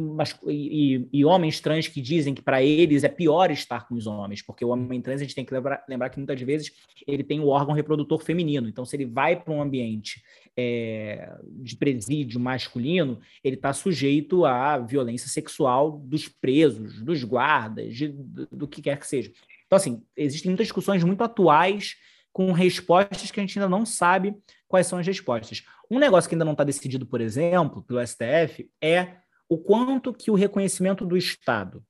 [0.48, 4.42] e, e homens trans que dizem que para eles é pior estar com os homens,
[4.42, 6.72] porque o homem trans a gente tem que lembrar, lembrar que muitas vezes
[7.08, 10.22] ele tem o órgão reprodutor feminino, então se ele vai para um ambiente
[10.58, 18.10] é, de presídio masculino, ele está sujeito à violência sexual dos presos, dos guardas, de,
[18.10, 19.32] do, do, que quer que seja.
[19.66, 21.96] Então, assim, existem muitas discussões muito atuais
[22.34, 24.36] com respostas que a gente ainda não sabe
[24.68, 25.64] quais são as respostas.
[25.90, 29.18] Um negócio que ainda não está decidido, por exemplo, pelo STF, é
[29.50, 31.84] o quanto que o reconhecimento do Estado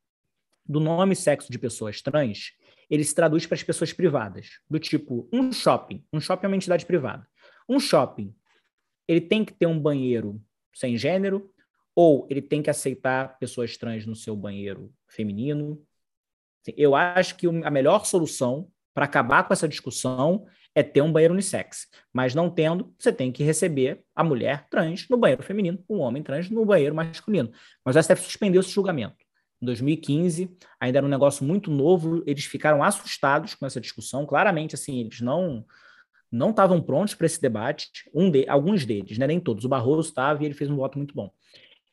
[0.66, 2.54] do nome e sexo de pessoas trans,
[2.90, 6.56] ele se traduz para as pessoas privadas, do tipo, um shopping, um shopping é uma
[6.56, 7.28] entidade privada.
[7.68, 8.34] Um shopping,
[9.08, 10.42] ele tem que ter um banheiro
[10.74, 11.52] sem gênero,
[11.96, 15.82] ou ele tem que aceitar pessoas trans no seu banheiro feminino.
[16.78, 21.34] Eu acho que a melhor solução para acabar com essa discussão é ter um banheiro
[21.34, 21.88] unissex.
[22.14, 26.24] Mas não tendo, você tem que receber a mulher trans no banheiro feminino, o homem
[26.24, 27.52] trans no banheiro masculino.
[27.84, 29.26] Mas o STF suspendeu esse julgamento.
[29.62, 34.26] Em 2015, ainda era um negócio muito novo, eles ficaram assustados com essa discussão.
[34.26, 35.66] Claramente, assim, eles não
[36.32, 37.90] não estavam prontos para esse debate.
[38.14, 39.28] Um de, alguns deles, né?
[39.28, 39.66] nem todos.
[39.66, 41.32] O Barroso estava e ele fez um voto muito bom,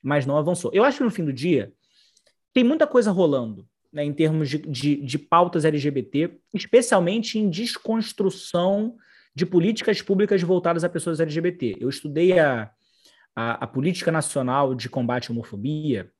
[0.03, 0.71] mas não avançou.
[0.73, 1.73] Eu acho que no fim do dia
[2.53, 8.97] tem muita coisa rolando né, em termos de, de, de pautas LGBT, especialmente em desconstrução
[9.35, 11.77] de políticas públicas voltadas a pessoas LGBT.
[11.81, 12.71] Eu estudei a,
[13.35, 16.11] a, a, política nacional de combate à homofobia,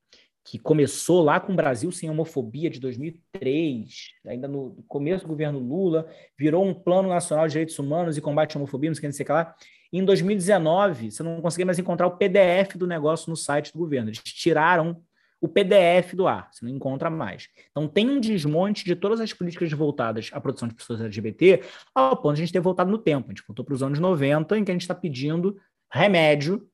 [0.43, 5.59] que começou lá com o Brasil sem homofobia de 2003, ainda no começo do governo
[5.59, 9.25] Lula, virou um plano nacional de direitos humanos e combate à homofobia, não sei o
[9.25, 9.55] que, lá.
[9.91, 13.79] E em 2019, você não conseguia mais encontrar o PDF do negócio no site do
[13.79, 14.09] governo.
[14.09, 15.01] Eles tiraram
[15.41, 17.47] o PDF do ar, você não encontra mais.
[17.71, 21.63] Então tem um desmonte de todas as políticas voltadas à produção de pessoas LGBT,
[21.95, 23.27] ao ponto de a gente ter voltado no tempo.
[23.27, 25.57] A gente voltou para os anos 90, em que a gente está pedindo
[25.91, 26.67] remédio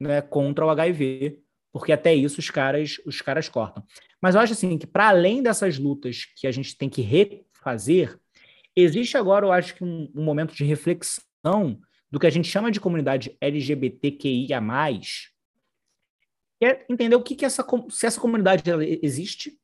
[0.00, 1.43] né, contra o HIV,
[1.74, 3.84] porque até isso os caras, os caras cortam.
[4.22, 8.16] Mas eu acho assim que, para além dessas lutas que a gente tem que refazer,
[8.76, 12.70] existe agora, eu acho que um, um momento de reflexão do que a gente chama
[12.70, 14.62] de comunidade LGBTQIA,
[16.62, 18.62] é entender o que, que essa, se essa comunidade
[19.02, 19.58] existe,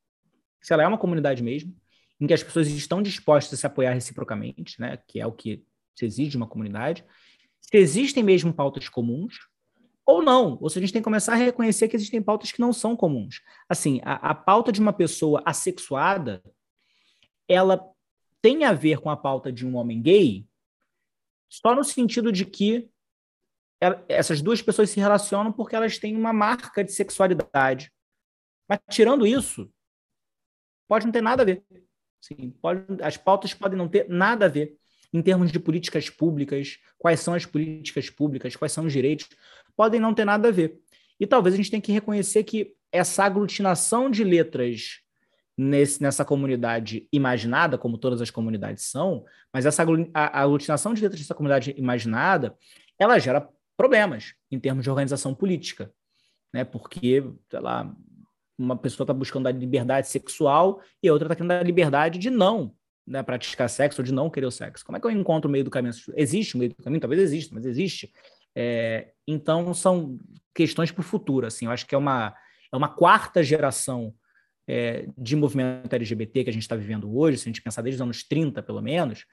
[0.60, 1.72] se ela é uma comunidade mesmo,
[2.20, 5.64] em que as pessoas estão dispostas a se apoiar reciprocamente, né, que é o que
[5.94, 7.04] se exige de uma comunidade,
[7.60, 9.38] se existem mesmo pautas comuns,
[10.10, 10.58] ou não.
[10.60, 12.96] Ou seja, a gente tem que começar a reconhecer que existem pautas que não são
[12.96, 13.40] comuns.
[13.68, 16.42] Assim, a, a pauta de uma pessoa assexuada,
[17.48, 17.80] ela
[18.42, 20.46] tem a ver com a pauta de um homem gay,
[21.48, 22.88] só no sentido de que
[24.08, 27.92] essas duas pessoas se relacionam porque elas têm uma marca de sexualidade.
[28.68, 29.70] Mas tirando isso,
[30.86, 31.64] pode não ter nada a ver.
[32.20, 34.79] Sim, pode, as pautas podem não ter nada a ver
[35.12, 39.28] em termos de políticas públicas, quais são as políticas públicas, quais são os direitos,
[39.76, 40.78] podem não ter nada a ver.
[41.18, 45.00] E talvez a gente tenha que reconhecer que essa aglutinação de letras
[45.56, 51.34] nesse, nessa comunidade imaginada, como todas as comunidades são, mas essa aglutinação de letras dessa
[51.34, 52.56] comunidade imaginada,
[52.98, 53.46] ela gera
[53.76, 55.92] problemas em termos de organização política,
[56.52, 56.64] né?
[56.64, 57.94] Porque, sei lá,
[58.58, 62.30] uma pessoa está buscando a liberdade sexual e a outra está querendo a liberdade de
[62.30, 62.74] não
[63.06, 64.84] né, praticar sexo ou de não querer o sexo.
[64.84, 65.94] Como é que eu encontro o meio do caminho?
[66.16, 67.00] Existe o meio do caminho?
[67.00, 68.12] Talvez exista, mas existe.
[68.54, 70.18] É, então, são
[70.54, 71.46] questões para o futuro.
[71.46, 72.34] Assim, eu acho que é uma,
[72.72, 74.14] é uma quarta geração
[74.68, 77.96] é, de movimento LGBT que a gente está vivendo hoje, se a gente pensar desde
[77.96, 79.26] os anos 30, pelo menos,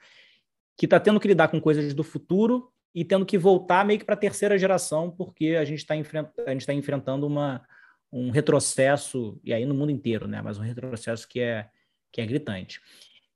[0.76, 4.04] que está tendo que lidar com coisas do futuro e tendo que voltar meio que
[4.04, 6.28] para a terceira geração, porque a gente está enfrent
[6.66, 7.64] tá enfrentando uma,
[8.10, 10.40] um retrocesso, e aí no mundo inteiro, né?
[10.42, 11.68] mas um retrocesso que é,
[12.10, 12.80] que é gritante.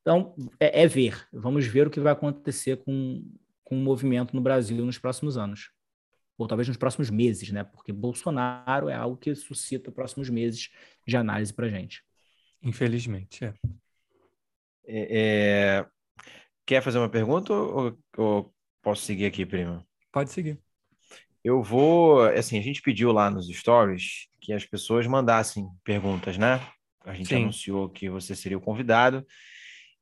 [0.02, 1.26] Então, é, é ver.
[1.32, 3.24] Vamos ver o que vai acontecer com,
[3.64, 5.70] com o movimento no Brasil nos próximos anos.
[6.36, 7.64] Ou talvez nos próximos meses, né?
[7.64, 10.70] Porque Bolsonaro é algo que suscita próximos meses
[11.06, 12.02] de análise para a gente.
[12.62, 13.54] Infelizmente, é.
[14.84, 15.86] É, é.
[16.66, 19.86] Quer fazer uma pergunta ou, ou Posso seguir aqui, prima?
[20.10, 20.58] Pode seguir.
[21.44, 26.60] Eu vou, assim, a gente pediu lá nos stories que as pessoas mandassem perguntas, né?
[27.04, 27.42] A gente Sim.
[27.42, 29.24] anunciou que você seria o convidado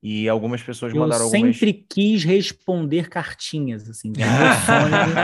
[0.03, 1.47] e algumas pessoas eu mandaram algumas...
[1.47, 5.15] Eu sempre quis responder cartinhas, assim, é meu sonho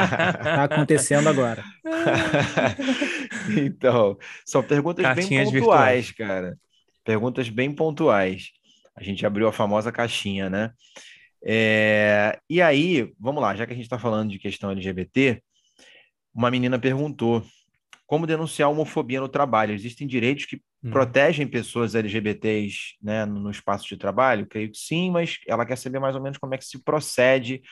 [0.43, 1.65] tá acontecendo agora.
[3.57, 6.31] então, são perguntas Cartinhas bem pontuais, virtuais.
[6.31, 6.59] cara.
[7.05, 8.51] Perguntas bem pontuais.
[8.95, 10.73] A gente abriu a famosa caixinha, né?
[11.43, 15.41] É, e aí, vamos lá, já que a gente está falando de questão LGBT,
[16.35, 17.43] uma menina perguntou
[18.07, 19.75] como denunciar homofobia no trabalho.
[19.75, 20.91] Existem direitos que hum.
[20.91, 24.47] protegem pessoas LGBTs né, no espaço de trabalho?
[24.47, 27.63] Creio que sim, mas ela quer saber mais ou menos como é que se procede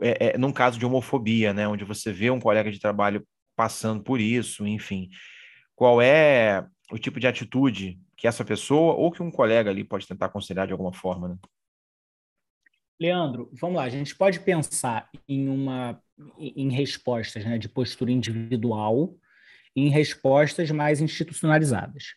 [0.00, 4.02] é, é, num caso de homofobia, né, onde você vê um colega de trabalho passando
[4.02, 5.08] por isso, enfim.
[5.76, 10.06] Qual é o tipo de atitude que essa pessoa ou que um colega ali pode
[10.06, 11.36] tentar aconselhar de alguma forma, né?
[13.00, 16.00] Leandro, vamos lá, a gente pode pensar em uma
[16.38, 19.16] em respostas né, de postura individual
[19.74, 22.14] em respostas mais institucionalizadas.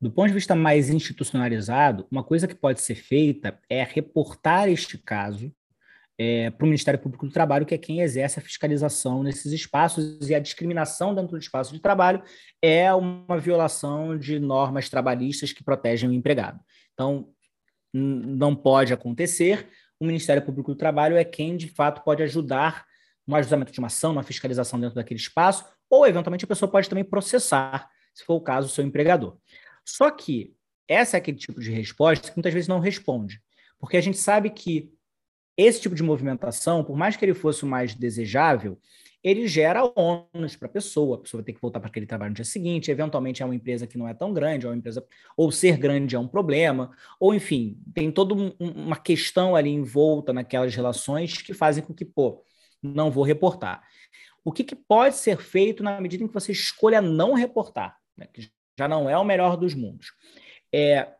[0.00, 4.96] Do ponto de vista mais institucionalizado, uma coisa que pode ser feita é reportar este
[4.96, 5.52] caso
[6.16, 10.28] é, para o Ministério Público do Trabalho, que é quem exerce a fiscalização nesses espaços,
[10.28, 12.22] e a discriminação dentro do espaço de trabalho
[12.60, 16.60] é uma violação de normas trabalhistas que protegem o empregado.
[16.92, 17.28] Então,
[17.92, 19.68] não pode acontecer.
[19.98, 22.84] O Ministério Público do Trabalho é quem, de fato, pode ajudar
[23.26, 26.88] no ajustamento de uma ação, numa fiscalização dentro daquele espaço, ou, eventualmente, a pessoa pode
[26.88, 29.36] também processar, se for o caso, o seu empregador.
[29.84, 30.54] Só que
[30.86, 33.40] essa é aquele tipo de resposta que muitas vezes não responde,
[33.78, 34.90] porque a gente sabe que
[35.56, 38.78] esse tipo de movimentação, por mais que ele fosse o mais desejável,
[39.22, 42.30] ele gera ônus para a pessoa, a pessoa vai ter que voltar para aquele trabalho
[42.30, 45.04] no dia seguinte, eventualmente é uma empresa que não é tão grande, é uma empresa,
[45.36, 50.32] ou ser grande é um problema, ou enfim, tem toda um, uma questão ali envolta
[50.32, 52.44] naquelas relações que fazem com que, pô,
[52.80, 53.82] não vou reportar.
[54.44, 57.96] O que, que pode ser feito na medida em que você escolha não reportar?
[58.16, 58.26] Né?
[58.32, 60.12] Que já não é o melhor dos mundos.
[60.72, 61.12] É,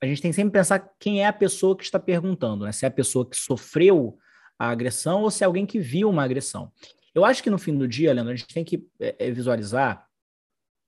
[0.00, 2.72] a gente tem que sempre pensar quem é a pessoa que está perguntando, né?
[2.72, 4.18] Se é a pessoa que sofreu
[4.58, 6.72] a agressão ou se é alguém que viu uma agressão.
[7.14, 10.06] Eu acho que no fim do dia, Leandro, a gente tem que é, é visualizar,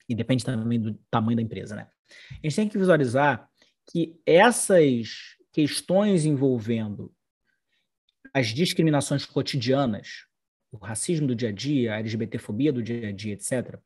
[0.08, 1.88] e depende também do tamanho da empresa, né?
[2.30, 3.48] A gente tem que visualizar
[3.90, 7.12] que essas questões envolvendo
[8.34, 10.26] as discriminações cotidianas,
[10.70, 13.78] o racismo do dia a dia, a LGBTfobia do dia a dia, etc.,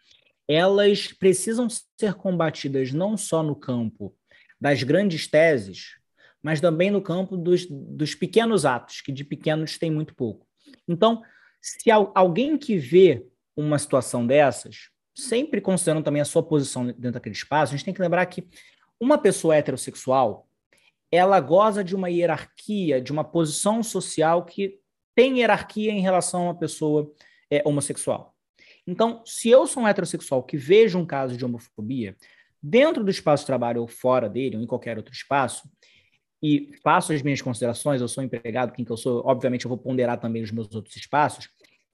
[0.48, 4.16] elas precisam ser combatidas não só no campo
[4.60, 5.96] das grandes teses,
[6.42, 10.46] mas também no campo dos, dos pequenos atos, que de pequenos tem muito pouco.
[10.88, 11.22] Então,
[11.60, 13.24] se alguém que vê
[13.56, 17.94] uma situação dessas, sempre considerando também a sua posição dentro daquele espaço, a gente tem
[17.94, 18.48] que lembrar que
[18.98, 20.48] uma pessoa heterossexual,
[21.12, 24.79] ela goza de uma hierarquia, de uma posição social que
[25.20, 27.12] tem hierarquia em relação a uma pessoa
[27.50, 28.34] é, homossexual.
[28.86, 32.16] Então, se eu sou um heterossexual que vejo um caso de homofobia,
[32.62, 35.68] dentro do espaço de trabalho ou fora dele, ou em qualquer outro espaço,
[36.42, 39.76] e faço as minhas considerações, eu sou empregado, quem que eu sou, obviamente eu vou
[39.76, 41.50] ponderar também os meus outros espaços,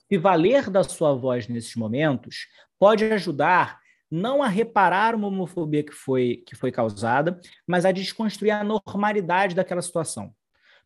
[0.09, 2.47] se valer da sua voz nesses momentos
[2.79, 8.53] pode ajudar não a reparar uma homofobia que foi, que foi causada, mas a desconstruir
[8.53, 10.33] a normalidade daquela situação.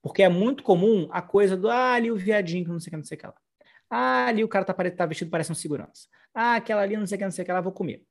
[0.02, 2.90] Porque é muito comum a coisa do, ah, ali o viadinho que não sei o
[2.90, 3.34] que, não sei o que lá.
[3.90, 6.08] Ah, ali o cara tá, tá vestido, parece um segurança.
[6.32, 8.04] Ah, aquela ali, não sei o que, não sei o que lá, vou comer.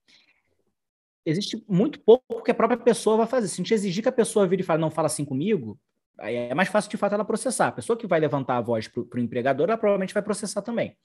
[1.25, 3.47] Existe muito pouco que a própria pessoa vai fazer.
[3.47, 5.79] Se a gente exigir que a pessoa vire e fale, não fala assim comigo,
[6.19, 7.67] aí é mais fácil de fato ela processar.
[7.67, 10.97] A pessoa que vai levantar a voz para o empregador, ela provavelmente vai processar também.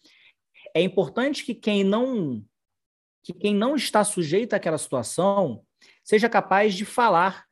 [0.75, 2.45] É importante que quem não
[3.23, 5.65] que quem não está sujeito àquela situação
[6.03, 7.47] seja capaz de falar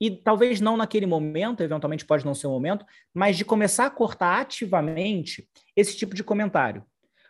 [0.00, 3.90] e talvez não naquele momento, eventualmente pode não ser o momento, mas de começar a
[3.90, 6.84] cortar ativamente esse tipo de comentário.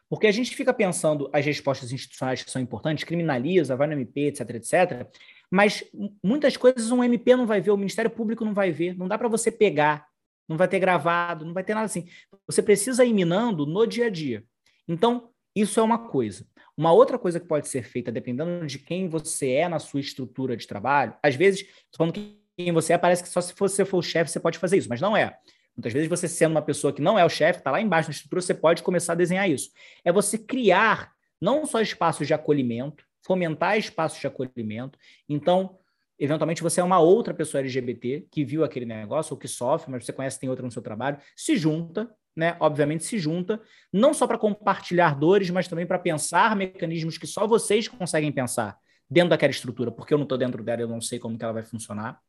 [0.08, 4.28] Porque a gente fica pensando as respostas institucionais que são importantes, criminaliza, vai no MP,
[4.28, 5.08] etc, etc,
[5.50, 5.84] mas
[6.22, 9.18] muitas coisas um MP não vai ver, o Ministério Público não vai ver, não dá
[9.18, 10.06] para você pegar,
[10.48, 12.08] não vai ter gravado, não vai ter nada assim.
[12.46, 14.44] Você precisa ir minando no dia a dia.
[14.88, 16.46] Então, isso é uma coisa.
[16.76, 20.56] Uma outra coisa que pode ser feita, dependendo de quem você é na sua estrutura
[20.56, 23.98] de trabalho, às vezes, falando que quem você é, parece que só se você for
[23.98, 25.36] o chefe você pode fazer isso, mas não é.
[25.76, 28.12] Muitas vezes você sendo uma pessoa que não é o chefe, está lá embaixo na
[28.12, 29.70] estrutura, você pode começar a desenhar isso.
[30.04, 34.98] É você criar não só espaços de acolhimento, fomentar espaços de acolhimento.
[35.28, 35.78] Então,
[36.18, 40.04] eventualmente você é uma outra pessoa LGBT que viu aquele negócio ou que sofre, mas
[40.04, 42.56] você conhece tem outra no seu trabalho, se junta, né?
[42.60, 43.60] Obviamente se junta,
[43.92, 48.78] não só para compartilhar dores, mas também para pensar mecanismos que só vocês conseguem pensar
[49.08, 51.54] dentro daquela estrutura, porque eu não estou dentro dela, eu não sei como que ela
[51.54, 52.20] vai funcionar.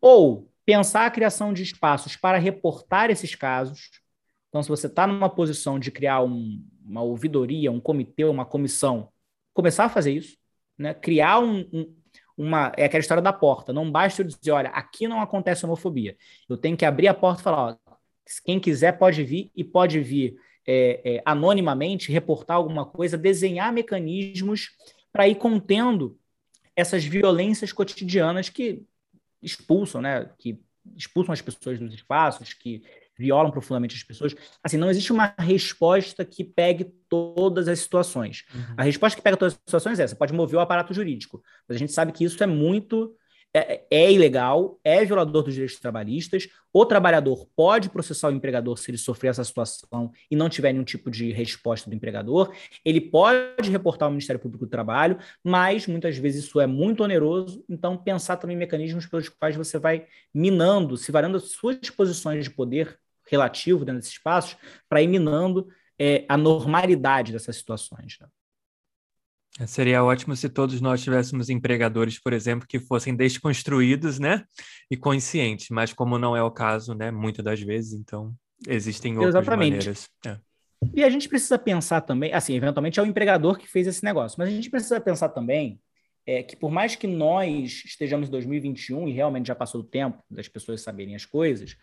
[0.00, 3.90] Ou pensar a criação de espaços para reportar esses casos.
[4.48, 9.08] Então, se você está numa posição de criar um, uma ouvidoria, um comitê, uma comissão,
[9.52, 10.36] começar a fazer isso,
[10.78, 10.94] né?
[10.94, 11.96] criar um, um,
[12.36, 12.72] uma.
[12.76, 13.72] É aquela história da porta.
[13.72, 16.16] Não basta eu dizer, olha, aqui não acontece homofobia.
[16.48, 17.94] Eu tenho que abrir a porta e falar, ó,
[18.44, 20.36] quem quiser pode vir e pode vir
[20.66, 24.70] é, é, anonimamente reportar alguma coisa, desenhar mecanismos
[25.12, 26.16] para ir contendo
[26.76, 28.84] essas violências cotidianas que
[29.42, 30.30] expulsam, né?
[30.38, 30.60] Que
[30.96, 32.82] expulsam as pessoas dos espaços, que
[33.18, 34.34] violam profundamente as pessoas.
[34.64, 38.44] Assim, não existe uma resposta que pegue todas as situações.
[38.54, 38.74] Uhum.
[38.78, 41.42] A resposta que pega todas as situações é essa, pode mover o aparato jurídico.
[41.68, 43.14] Mas a gente sabe que isso é muito
[43.52, 46.48] é, é, ilegal, é violador dos direitos trabalhistas.
[46.72, 50.84] O trabalhador pode processar o empregador se ele sofrer essa situação e não tiver nenhum
[50.84, 52.54] tipo de resposta do empregador.
[52.84, 57.64] Ele pode reportar ao Ministério Público do Trabalho, mas muitas vezes isso é muito oneroso.
[57.68, 62.50] Então, pensar também mecanismos pelos quais você vai minando, se varando as suas posições de
[62.50, 62.98] poder
[63.28, 64.56] relativo dentro desses espaços,
[64.88, 68.16] para ir minando é, a normalidade dessas situações.
[68.20, 68.26] Né?
[69.66, 74.44] Seria ótimo se todos nós tivéssemos empregadores, por exemplo, que fossem desconstruídos, né,
[74.90, 78.34] e conscientes, mas como não é o caso, né, muitas das vezes, então
[78.66, 79.72] existem outras Exatamente.
[79.72, 80.08] maneiras.
[80.26, 80.38] É.
[80.94, 84.36] E a gente precisa pensar também, assim, eventualmente é o empregador que fez esse negócio,
[84.38, 85.78] mas a gente precisa pensar também
[86.26, 90.22] é, que por mais que nós estejamos em 2021 e realmente já passou o tempo
[90.30, 91.76] das pessoas saberem as coisas,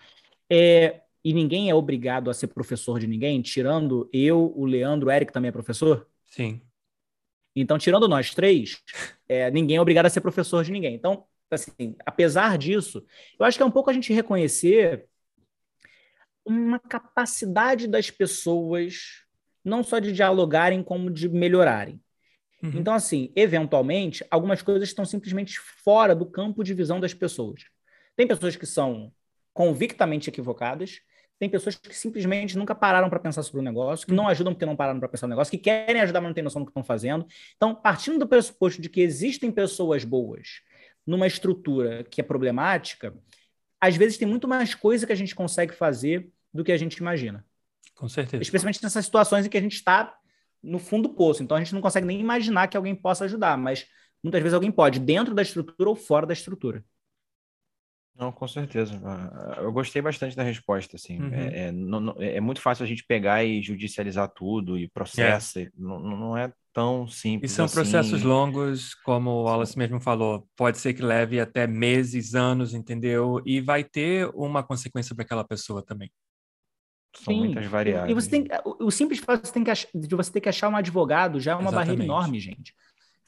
[0.49, 5.11] é, e ninguém é obrigado a ser professor de ninguém, tirando eu, o Leandro, o
[5.11, 6.07] Eric também é professor?
[6.25, 6.61] Sim.
[7.61, 8.81] Então, tirando nós três,
[9.27, 10.95] é, ninguém é obrigado a ser professor de ninguém.
[10.95, 13.05] Então, assim, apesar disso,
[13.39, 15.07] eu acho que é um pouco a gente reconhecer
[16.45, 19.23] uma capacidade das pessoas,
[19.63, 21.99] não só de dialogarem, como de melhorarem.
[22.63, 22.71] Uhum.
[22.75, 27.65] Então, assim, eventualmente, algumas coisas estão simplesmente fora do campo de visão das pessoas.
[28.15, 29.11] Tem pessoas que são
[29.53, 31.01] convictamente equivocadas,
[31.39, 34.65] tem pessoas que simplesmente nunca pararam para pensar sobre o negócio, que não ajudam porque
[34.65, 36.71] não pararam para pensar no negócio, que querem ajudar, mas não têm noção do que
[36.71, 37.25] estão fazendo.
[37.55, 40.61] Então, partindo do pressuposto de que existem pessoas boas
[41.05, 43.13] numa estrutura que é problemática,
[43.79, 46.97] às vezes tem muito mais coisa que a gente consegue fazer do que a gente
[46.97, 47.45] imagina.
[47.95, 48.41] Com certeza.
[48.41, 50.17] Especialmente nessas situações em que a gente está
[50.61, 51.43] no fundo do poço.
[51.43, 53.87] Então, a gente não consegue nem imaginar que alguém possa ajudar, mas
[54.23, 56.83] muitas vezes alguém pode, dentro da estrutura ou fora da estrutura.
[58.17, 58.99] Não, com certeza.
[59.05, 61.21] Ah, eu gostei bastante da resposta, assim.
[61.21, 61.33] Uhum.
[61.33, 65.61] É, é, não, é, muito fácil a gente pegar e judicializar tudo e processa.
[65.61, 65.69] É.
[65.77, 67.51] Não, não é tão simples.
[67.51, 67.75] E são assim.
[67.75, 70.47] processos longos, como o Wallace mesmo falou.
[70.55, 73.41] Pode ser que leve até meses, anos, entendeu?
[73.45, 76.11] E vai ter uma consequência para aquela pessoa também.
[77.15, 77.39] São Sim.
[77.39, 78.11] muitas variáveis.
[78.11, 80.75] E você tem, o simples fato de você, ter que, você ter que achar um
[80.75, 81.85] advogado já é uma Exatamente.
[81.87, 82.75] barreira enorme, gente.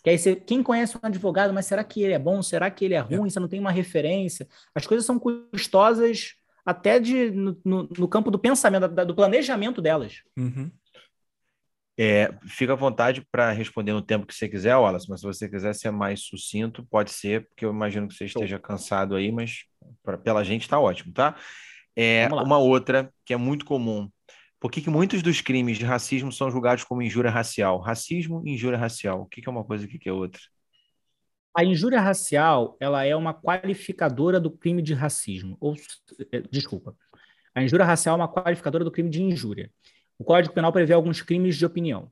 [0.03, 2.41] Que aí você, quem conhece um advogado, mas será que ele é bom?
[2.41, 3.27] Será que ele é ruim?
[3.27, 3.29] É.
[3.29, 4.47] Você não tem uma referência?
[4.73, 6.35] As coisas são custosas
[6.65, 10.21] até de, no, no, no campo do pensamento, da, do planejamento delas.
[10.37, 10.71] Uhum.
[12.01, 15.49] É, fica à vontade para responder no tempo que você quiser, Wallace, mas se você
[15.49, 19.65] quiser ser mais sucinto, pode ser, porque eu imagino que você esteja cansado aí, mas
[20.01, 21.35] pra, pela gente está ótimo, tá?
[21.93, 24.09] É, uma outra que é muito comum
[24.59, 27.79] por que, que muitos dos crimes de racismo são julgados como injúria racial?
[27.79, 29.21] Racismo e injúria racial.
[29.21, 30.41] O que, que é uma coisa e o que, que é outra?
[31.55, 35.57] A injúria racial ela é uma qualificadora do crime de racismo.
[35.61, 35.75] Ou,
[36.31, 36.95] é, desculpa.
[37.55, 39.71] A injúria racial é uma qualificadora do crime de injúria.
[40.17, 42.11] O Código Penal prevê alguns crimes de opinião,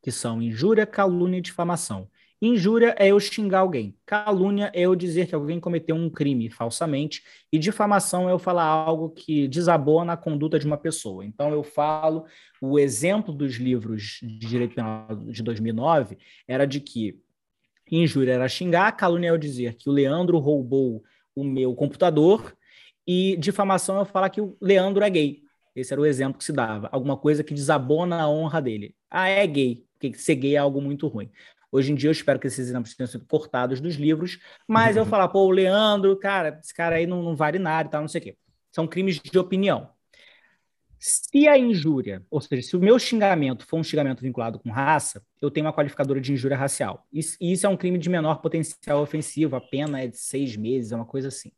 [0.00, 2.08] que são injúria, calúnia e difamação.
[2.40, 3.96] Injúria é eu xingar alguém.
[4.06, 7.22] Calúnia é eu dizer que alguém cometeu um crime falsamente.
[7.52, 11.24] E difamação é eu falar algo que desabona a conduta de uma pessoa.
[11.24, 12.24] Então, eu falo,
[12.60, 16.16] o exemplo dos livros de direito penal de 2009
[16.46, 17.18] era de que
[17.90, 21.02] injúria era xingar, calúnia é eu dizer que o Leandro roubou
[21.34, 22.54] o meu computador.
[23.06, 25.42] E difamação é eu falar que o Leandro é gay.
[25.74, 26.88] Esse era o exemplo que se dava.
[26.92, 28.94] Alguma coisa que desabona a honra dele.
[29.10, 29.84] Ah, é gay.
[29.98, 31.30] Porque ser gay é algo muito ruim.
[31.70, 35.04] Hoje em dia eu espero que esses exemplos tenham sido cortados dos livros, mas eu
[35.04, 38.08] falar, pô, o Leandro, cara, esse cara aí não, não vale nada e tal, não
[38.08, 38.38] sei o quê.
[38.72, 39.90] São crimes de opinião.
[40.98, 45.24] Se a injúria, ou seja, se o meu xingamento for um xingamento vinculado com raça,
[45.40, 47.06] eu tenho uma qualificadora de injúria racial.
[47.12, 50.90] Isso, isso é um crime de menor potencial ofensivo, a pena é de seis meses,
[50.90, 51.52] é uma coisa assim.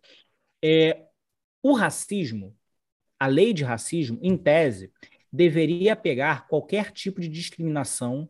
[0.63, 1.07] É,
[1.63, 2.55] o racismo,
[3.19, 4.93] a lei de racismo, em tese,
[5.33, 8.29] deveria pegar qualquer tipo de discriminação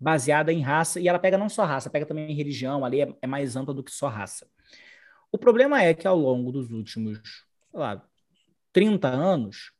[0.00, 3.26] baseada em raça, e ela pega não só raça, pega também religião, ali é, é
[3.26, 4.48] mais ampla do que só raça.
[5.30, 7.18] O problema é que ao longo dos últimos,
[7.70, 8.02] sei lá,
[8.72, 9.72] 30 anos,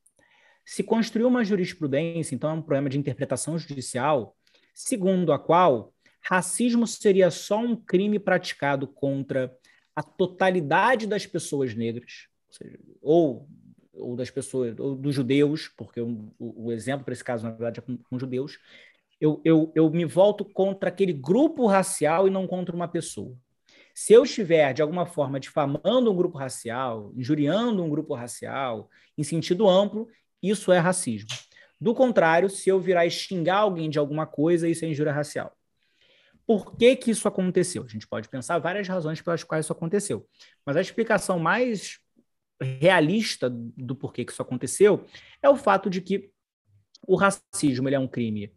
[0.65, 4.37] se construiu uma jurisprudência, então é um problema de interpretação judicial,
[4.75, 5.93] segundo a qual
[6.23, 9.53] racismo seria só um crime praticado contra
[9.97, 13.49] a totalidade das pessoas negras, ou, seja, ou,
[13.93, 17.81] ou das pessoas, ou dos judeus, porque o, o, exemplo para esse caso, na verdade,
[17.81, 18.59] é com, com judeus,
[19.21, 23.37] eu, eu, eu me volto contra aquele grupo racial e não contra uma pessoa.
[23.95, 29.23] Se eu estiver, de alguma forma, difamando um grupo racial, injuriando um grupo racial, em
[29.23, 30.09] sentido amplo,
[30.43, 31.29] isso é racismo.
[31.79, 35.55] Do contrário, se eu virar e xingar alguém de alguma coisa, isso é injúria racial.
[36.47, 37.85] Por que, que isso aconteceu?
[37.85, 40.27] A gente pode pensar várias razões pelas quais isso aconteceu.
[40.65, 41.99] Mas a explicação mais
[42.61, 45.07] realista do porquê que isso aconteceu
[45.43, 46.31] é o fato de que
[47.07, 48.53] o racismo ele é um crime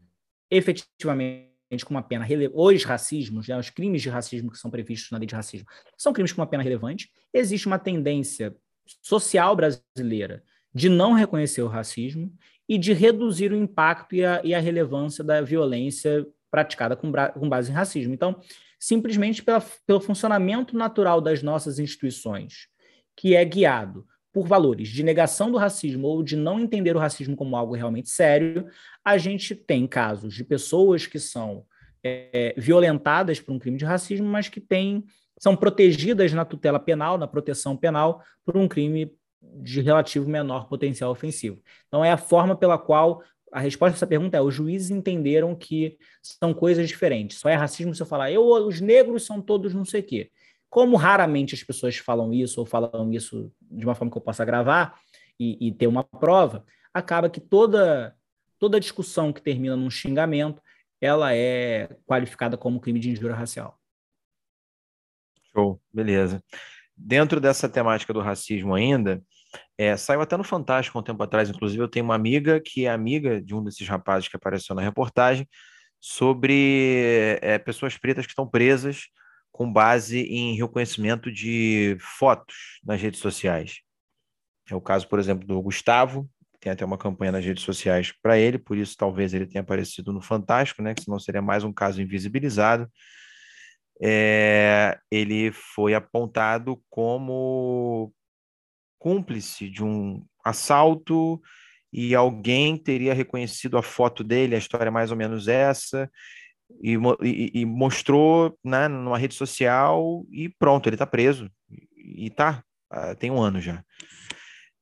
[0.56, 1.50] efetivamente
[1.84, 5.18] com uma pena relevante, os racismos, né, os crimes de racismo que são previstos na
[5.18, 7.10] lei de racismo, são crimes com uma pena relevante.
[7.34, 8.56] Existe uma tendência
[9.02, 10.44] social brasileira
[10.74, 12.32] de não reconhecer o racismo
[12.68, 17.50] e de reduzir o impacto e a, e a relevância da violência praticada com, com,
[17.50, 18.14] base em racismo.
[18.14, 18.40] Então,
[18.80, 22.68] simplesmente pela, pelo funcionamento natural das nossas instituições,
[23.16, 27.36] que é guiado por valores de negação do racismo ou de não entender o racismo
[27.36, 28.66] como algo realmente sério,
[29.06, 31.64] a gente tem casos de pessoas que são
[32.04, 35.06] é, violentadas por um crime de racismo, mas que têm,
[35.38, 39.14] são protegidas na tutela penal, na proteção penal, por um crime
[39.62, 41.62] de relativo menor potencial ofensivo.
[41.88, 43.22] Então, é a forma pela qual
[43.52, 47.38] a resposta a essa pergunta é: os juízes entenderam que são coisas diferentes.
[47.38, 50.32] Só é racismo se eu falar, eu, os negros são todos não sei o quê.
[50.74, 54.44] Como raramente as pessoas falam isso, ou falam isso de uma forma que eu possa
[54.44, 55.00] gravar
[55.40, 58.18] e, e ter uma prova, acaba que toda,
[58.58, 60.60] toda discussão que termina num xingamento
[61.00, 63.80] ela é qualificada como crime de injúria racial.
[65.52, 66.44] Show, beleza.
[66.98, 69.22] Dentro dessa temática do racismo ainda,
[69.78, 72.90] é, saiu até no Fantástico um tempo atrás, inclusive eu tenho uma amiga que é
[72.90, 75.48] amiga de um desses rapazes que apareceu na reportagem,
[76.00, 79.04] sobre é, pessoas pretas que estão presas
[79.54, 83.82] com base em reconhecimento de fotos nas redes sociais.
[84.70, 86.28] É o caso, por exemplo, do Gustavo,
[86.60, 90.12] tem até uma campanha nas redes sociais para ele, por isso talvez ele tenha aparecido
[90.12, 90.96] no Fantástico, né?
[90.96, 92.90] Que senão seria mais um caso invisibilizado.
[94.02, 98.12] É, ele foi apontado como
[98.98, 101.40] cúmplice de um assalto
[101.92, 106.10] e alguém teria reconhecido a foto dele, a história é mais ou menos essa,
[106.82, 106.98] e,
[107.54, 111.50] e, mostrou né, numa rede social e pronto, ele está preso.
[111.98, 113.84] E tá, ah, tem um ano já.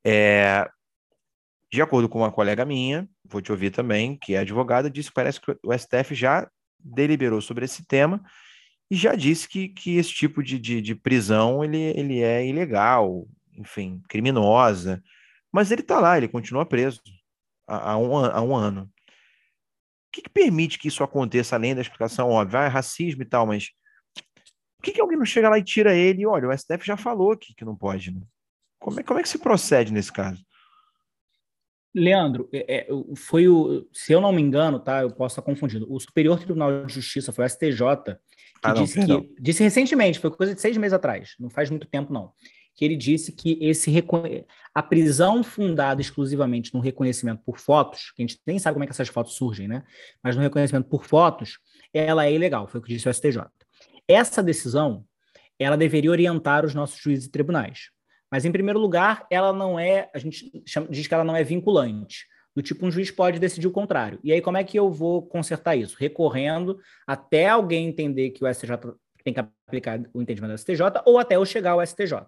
[0.04, 0.68] É,
[1.72, 5.16] de acordo com uma colega minha, vou te ouvir também, que é advogada, disse que
[5.16, 8.22] parece que o STF já deliberou sobre esse tema
[8.90, 13.28] e já disse que, que esse tipo de, de, de prisão ele, ele é ilegal,
[13.56, 15.02] enfim, criminosa,
[15.52, 17.00] mas ele está lá, ele continua preso
[17.68, 18.92] há, há, um, há um ano.
[20.12, 22.60] O que, que, permite que isso aconteça, além da explicação óbvia?
[22.60, 23.70] Ah, é racismo e tal, mas
[24.78, 26.26] por que, que alguém não chega lá e tira ele?
[26.26, 28.22] Olha, o STF já falou que, que não pode, né?
[28.78, 30.44] Como é, como é que se procede nesse caso?
[31.96, 35.02] Leandro, é, é, foi o, se eu não me engano, tá?
[35.02, 35.86] Eu posso estar confundindo.
[35.90, 37.78] O Superior Tribunal de Justiça foi o STJ
[38.62, 41.70] que ah, não, disse que disse recentemente, foi coisa de seis meses atrás, não faz
[41.70, 42.32] muito tempo não,
[42.76, 43.92] que ele disse que esse
[44.74, 48.88] a prisão fundada exclusivamente no reconhecimento por fotos, que a gente nem sabe como é
[48.88, 49.84] que essas fotos surgem, né?
[50.24, 51.60] Mas no reconhecimento por fotos,
[51.94, 53.46] ela é ilegal, foi o que disse o STJ.
[54.08, 55.06] Essa decisão,
[55.60, 57.90] ela deveria orientar os nossos juízes e tribunais.
[58.32, 61.44] Mas, em primeiro lugar, ela não é, a gente chama, diz que ela não é
[61.44, 62.26] vinculante.
[62.56, 64.20] Do tipo, um juiz pode decidir o contrário.
[64.24, 65.96] E aí, como é que eu vou consertar isso?
[66.00, 68.78] Recorrendo até alguém entender que o STJ
[69.24, 72.26] tem que aplicar o entendimento do STJ ou até eu chegar ao STJ.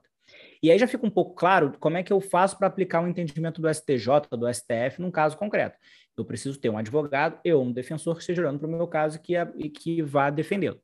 [0.64, 3.08] E aí já fica um pouco claro como é que eu faço para aplicar o
[3.08, 5.78] entendimento do STJ, do STF, num caso concreto.
[6.18, 9.20] Eu preciso ter um advogado e um defensor que esteja olhando para o meu caso
[9.20, 10.80] que, e que vá defendê-lo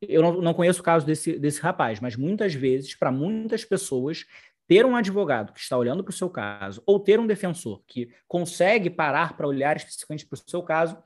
[0.00, 4.24] eu não, não conheço o caso desse, desse rapaz, mas muitas vezes, para muitas pessoas,
[4.66, 8.10] ter um advogado que está olhando para o seu caso, ou ter um defensor que
[8.26, 10.98] consegue parar para olhar especificamente para o seu caso,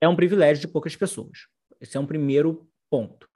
[0.00, 1.46] é um privilégio de poucas pessoas.
[1.80, 3.27] Esse é um primeiro ponto.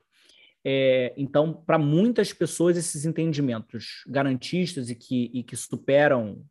[0.64, 6.44] É, então, para muitas pessoas, esses entendimentos garantistas e que, e que superam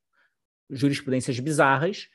[0.70, 2.10] jurisprudências bizarras,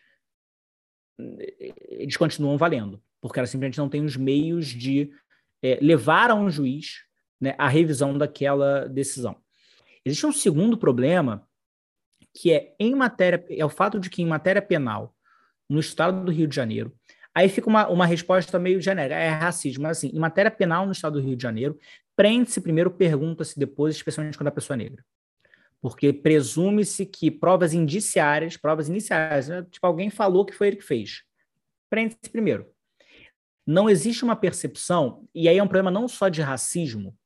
[1.88, 5.11] eles continuam valendo, porque ela simplesmente não tem os meios de
[5.62, 7.05] é, levar a um juiz
[7.40, 9.36] né, a revisão daquela decisão.
[10.05, 11.49] Existe um segundo problema,
[12.34, 15.16] que é em matéria, é o fato de que em matéria penal,
[15.68, 16.94] no estado do Rio de Janeiro,
[17.37, 20.93] aí fica uma, uma resposta meio genérica, é racismo, mas assim, em matéria penal no
[20.93, 21.78] estado do Rio de Janeiro,
[22.16, 25.05] prende-se primeiro, pergunta-se depois, especialmente quando a pessoa é negra.
[25.80, 30.84] Porque presume-se que provas indiciárias, provas iniciais, né, tipo, alguém falou que foi ele que
[30.84, 31.22] fez.
[31.91, 32.66] Prende-se primeiro
[33.66, 37.16] não existe uma percepção, e aí é um problema não só de racismo,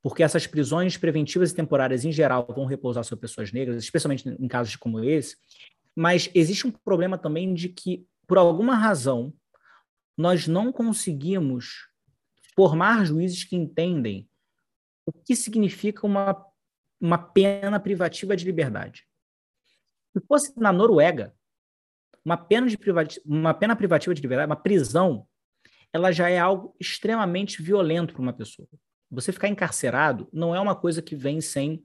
[0.00, 4.48] porque essas prisões preventivas e temporárias, em geral, vão repousar sobre pessoas negras, especialmente em
[4.48, 5.36] casos como esse,
[5.94, 9.32] mas existe um problema também de que, por alguma razão,
[10.22, 11.88] nós não conseguimos
[12.54, 14.28] formar juízes que entendem
[15.04, 16.46] o que significa uma,
[17.00, 19.04] uma pena privativa de liberdade.
[20.12, 21.34] Se fosse na Noruega,
[22.24, 25.26] uma pena, de privati uma pena privativa de liberdade, uma prisão,
[25.92, 28.68] ela já é algo extremamente violento para uma pessoa.
[29.10, 31.82] Você ficar encarcerado não é uma coisa que vem sem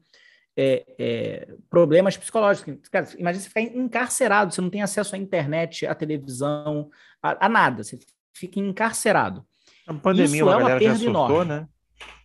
[0.56, 2.88] é, é, problemas psicológicos.
[2.90, 7.50] Cara, imagina você ficar encarcerado, você não tem acesso à internet, à televisão, a, a
[7.50, 7.84] nada.
[7.84, 7.98] Você
[8.38, 9.46] fica encarcerado.
[9.88, 11.46] A pandemia, isso é uma perda enorme.
[11.46, 11.68] Né?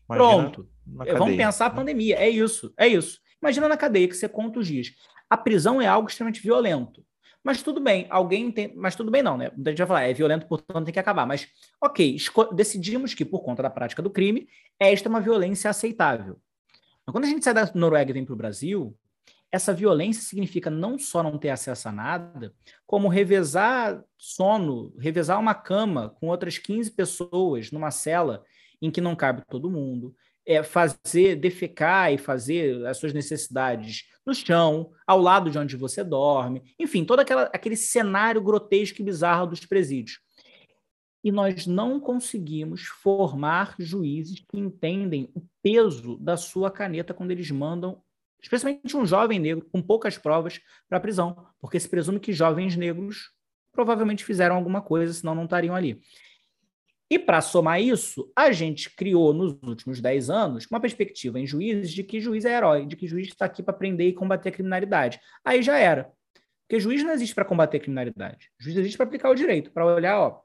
[0.06, 0.68] Pronto.
[0.84, 1.74] Vamos pensar a né?
[1.74, 2.16] pandemia.
[2.16, 3.20] É isso, é isso.
[3.40, 4.92] Imagina na cadeia que você conta os dias.
[5.30, 7.04] A prisão é algo extremamente violento.
[7.44, 8.72] Mas tudo bem, alguém tem.
[8.76, 9.46] Mas tudo bem, não, né?
[9.46, 11.26] A gente vai falar, é violento, portanto tem que acabar.
[11.26, 11.48] Mas,
[11.80, 12.16] ok,
[12.52, 14.46] decidimos que, por conta da prática do crime,
[14.78, 16.38] esta é uma violência aceitável.
[17.04, 18.96] Mas quando a gente sai da Noruega e vem para o Brasil,
[19.52, 22.54] essa violência significa não só não ter acesso a nada,
[22.86, 28.42] como revezar sono, revezar uma cama com outras 15 pessoas numa cela
[28.80, 34.34] em que não cabe todo mundo, é fazer defecar e fazer as suas necessidades no
[34.34, 39.46] chão, ao lado de onde você dorme, enfim, todo aquela, aquele cenário grotesco e bizarro
[39.46, 40.18] dos presídios.
[41.22, 47.48] E nós não conseguimos formar juízes que entendem o peso da sua caneta quando eles
[47.50, 48.02] mandam,
[48.42, 52.76] especialmente um jovem negro com poucas provas, para a prisão, porque se presume que jovens
[52.76, 53.30] negros
[53.72, 56.00] provavelmente fizeram alguma coisa, senão não estariam ali.
[57.10, 61.90] E para somar isso, a gente criou nos últimos 10 anos uma perspectiva em juízes
[61.92, 64.52] de que juiz é herói, de que juiz está aqui para prender e combater a
[64.52, 65.20] criminalidade.
[65.44, 66.10] Aí já era.
[66.66, 68.50] Porque juiz não existe para combater a criminalidade.
[68.58, 70.40] Juiz existe para aplicar o direito, para olhar, ó,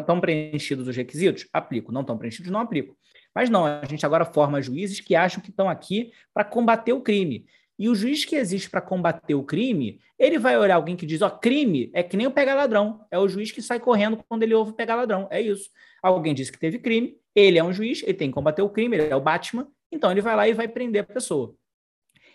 [0.00, 1.46] estão preenchidos os requisitos?
[1.52, 1.92] Aplico.
[1.92, 2.50] Não estão preenchidos?
[2.50, 2.96] Não aplico.
[3.34, 7.00] Mas não, a gente agora forma juízes que acham que estão aqui para combater o
[7.00, 7.46] crime.
[7.78, 11.22] E o juiz que existe para combater o crime, ele vai olhar alguém que diz,
[11.22, 13.04] ó, crime é que nem o pegar ladrão.
[13.10, 15.26] É o juiz que sai correndo quando ele ouve pegar ladrão.
[15.30, 15.68] É isso.
[16.02, 18.96] Alguém disse que teve crime, ele é um juiz, ele tem que combater o crime,
[18.96, 21.54] ele é o Batman, então ele vai lá e vai prender a pessoa.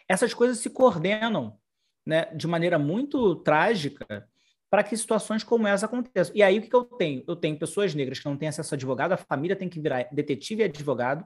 [0.08, 1.58] Essas coisas se coordenam
[2.06, 4.28] né, de maneira muito trágica
[4.70, 6.36] para que situações como essa aconteçam.
[6.36, 7.24] E aí o que, que eu tenho?
[7.28, 10.07] Eu tenho pessoas negras que não têm acesso a advogado, a família tem que virar
[10.11, 11.26] detetive e advogado,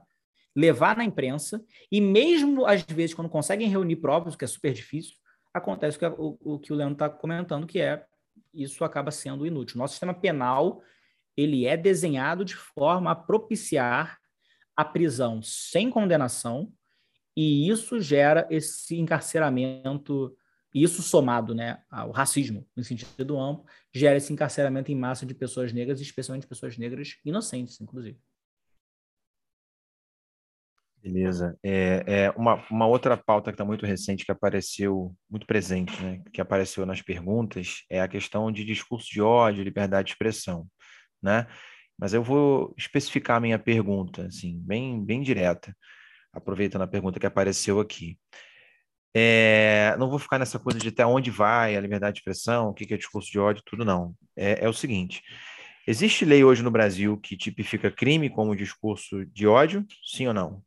[0.54, 5.14] levar na imprensa, e mesmo às vezes, quando conseguem reunir provas, que é super difícil,
[5.52, 8.04] acontece o que, o, o que o Leandro está comentando, que é
[8.52, 9.78] isso acaba sendo inútil.
[9.78, 10.82] Nosso sistema penal
[11.36, 14.18] ele é desenhado de forma a propiciar
[14.76, 16.72] a prisão sem condenação,
[17.36, 20.36] e isso gera esse encarceramento,
[20.74, 25.72] isso somado né, ao racismo, no sentido amplo, gera esse encarceramento em massa de pessoas
[25.72, 28.18] negras, especialmente pessoas negras inocentes, inclusive.
[31.02, 31.58] Beleza.
[31.64, 36.22] É, é uma, uma outra pauta que está muito recente, que apareceu, muito presente, né?
[36.32, 40.66] Que apareceu nas perguntas, é a questão de discurso de ódio, liberdade de expressão,
[41.20, 41.48] né?
[41.98, 45.76] Mas eu vou especificar a minha pergunta, assim, bem, bem direta,
[46.32, 48.16] aproveitando a pergunta que apareceu aqui.
[49.14, 52.74] É, não vou ficar nessa coisa de até onde vai a liberdade de expressão, o
[52.74, 54.14] que é discurso de ódio, tudo não.
[54.36, 55.22] É, é o seguinte:
[55.86, 59.86] existe lei hoje no Brasil que tipifica crime como discurso de ódio?
[60.04, 60.62] Sim ou não?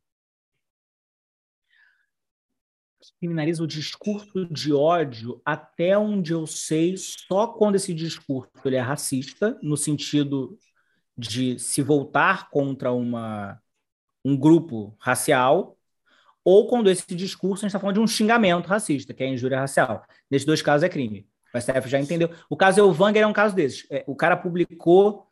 [3.18, 8.80] criminaliza o discurso de ódio até onde eu sei, só quando esse discurso ele é
[8.80, 10.58] racista, no sentido
[11.16, 13.60] de se voltar contra uma,
[14.24, 15.75] um grupo racial,
[16.46, 19.58] ou quando esse discurso a gente está falando de um xingamento racista, que é injúria
[19.58, 20.04] racial.
[20.30, 21.26] Nesses dois casos é crime.
[21.52, 22.30] O STF já entendeu.
[22.48, 23.84] O caso Elvanger é um caso desses.
[23.90, 25.26] É, o cara publicou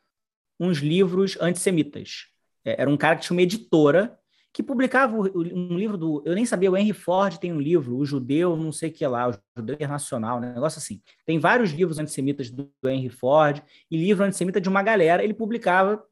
[0.59, 2.25] uns livros antissemitas.
[2.65, 4.19] É, era um cara que tinha uma editora
[4.51, 6.21] que publicava um livro do.
[6.25, 9.07] Eu nem sabia, o Henry Ford tem um livro, O Judeu, não sei o que
[9.07, 11.01] lá, O Judeu Internacional, um negócio assim.
[11.25, 15.23] Tem vários livros antissemitas do Henry Ford e livro antissemita de uma galera.
[15.23, 16.03] Ele publicava,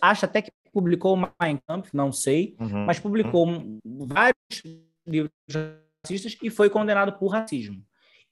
[0.00, 2.84] acho até que publicou o Mein Kampf, não sei, uhum.
[2.84, 3.80] mas publicou uhum.
[3.84, 4.62] vários
[5.04, 5.32] livros
[6.04, 7.82] racistas e foi condenado por racismo,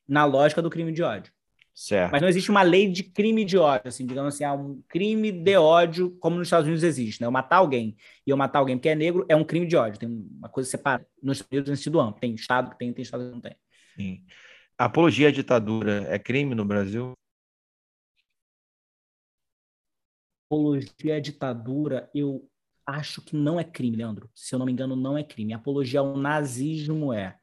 [0.09, 1.33] na lógica do crime de ódio.
[1.75, 2.13] Certo.
[2.13, 5.57] Mas não existe uma lei de crime de ódio, assim, digamos assim, um crime de
[5.57, 7.27] ódio como nos Estados Unidos existe, né?
[7.27, 9.99] Eu matar alguém e eu matar alguém porque é negro é um crime de ódio,
[9.99, 11.07] tem uma coisa separada.
[11.23, 13.57] Nos Estados Unidos, no sentido amplo, tem estado que tem, tem estado que não tem.
[13.97, 14.23] Sim.
[14.79, 17.13] Apologia à ditadura é crime no Brasil?
[20.47, 22.49] Apologia à ditadura, eu
[22.87, 24.31] acho que não é crime, Leandro.
[24.35, 25.53] Se eu não me engano, não é crime.
[25.53, 27.37] Apologia ao nazismo é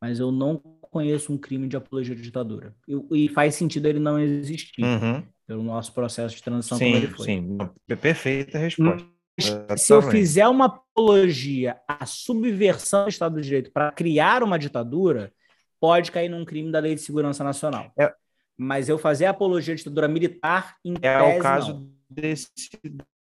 [0.00, 2.74] mas eu não conheço um crime de apologia à ditadura.
[2.86, 5.22] E, e faz sentido ele não existir uhum.
[5.46, 7.26] pelo nosso processo de transição sim, como ele foi.
[7.26, 7.58] Sim,
[8.00, 9.06] perfeita resposta.
[9.38, 14.58] Mas, se eu fizer uma apologia à subversão do Estado de Direito para criar uma
[14.58, 15.30] ditadura,
[15.78, 17.92] pode cair num crime da Lei de Segurança Nacional.
[17.98, 18.14] É,
[18.56, 21.95] Mas eu fazer apologia à ditadura militar, em é tese, o caso não.
[22.08, 22.50] Desse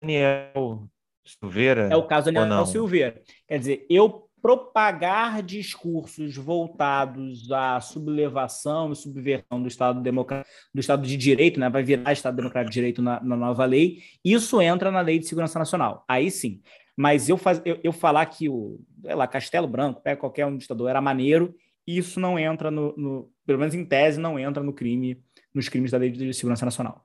[0.02, 0.88] Daniel
[1.24, 1.88] Silveira?
[1.90, 3.22] É o caso do Daniel Silveira.
[3.46, 11.06] Quer dizer, eu propagar discursos voltados à sublevação e subversão do Estado democrático, do Estado
[11.06, 11.70] de Direito, né?
[11.70, 15.26] vai virar Estado Democrático de Direito na, na, nova lei, isso entra na Lei de
[15.26, 16.04] Segurança Nacional.
[16.06, 16.60] Aí sim.
[16.94, 20.90] Mas eu, faz, eu, eu falar que o lá, Castelo Branco, pega qualquer um ditador,
[20.90, 21.54] era maneiro,
[21.86, 25.22] isso não entra no, no, pelo menos em tese, não entra no crime,
[25.54, 27.03] nos crimes da Lei de Segurança Nacional.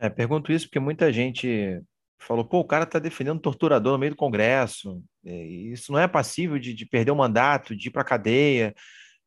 [0.00, 1.82] É, pergunto isso porque muita gente
[2.18, 6.08] falou, pô, o cara está defendendo torturador no meio do Congresso, é, isso não é
[6.08, 8.74] passível de, de perder o mandato, de ir para a cadeia.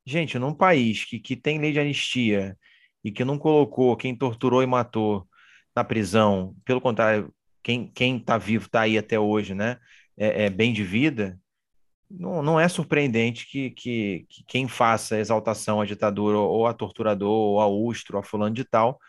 [0.06, 2.58] Gente, num país que, que tem lei de anistia
[3.04, 5.28] e que não colocou quem torturou e matou
[5.76, 9.78] na prisão, pelo contrário, quem, quem tá vivo está aí até hoje, né?
[10.18, 11.40] É, é, bem de vida.
[12.10, 17.30] não, não é surpreendente que, que, que, quem faça exaltação à ditadura ou a torturador
[17.32, 19.00] ou a ustro, a fulano de tal,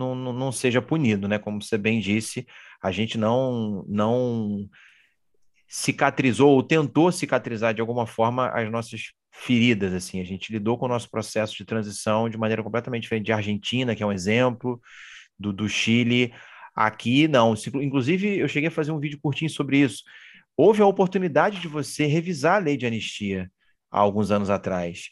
[0.00, 1.38] não, não, não seja punido, né?
[1.38, 2.46] Como você bem disse,
[2.82, 4.68] a gente não, não
[5.68, 10.86] cicatrizou ou tentou cicatrizar de alguma forma as nossas feridas, assim, a gente lidou com
[10.86, 13.26] o nosso processo de transição de maneira completamente diferente.
[13.26, 14.80] De Argentina, que é um exemplo,
[15.38, 16.34] do, do Chile,
[16.74, 20.02] aqui não, inclusive eu cheguei a fazer um vídeo curtinho sobre isso,
[20.56, 23.50] houve a oportunidade de você revisar a lei de anistia
[23.90, 25.08] há alguns anos atrás,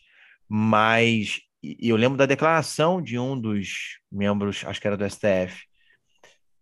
[0.49, 5.66] mas eu lembro da declaração de um dos membros, acho que era do STF,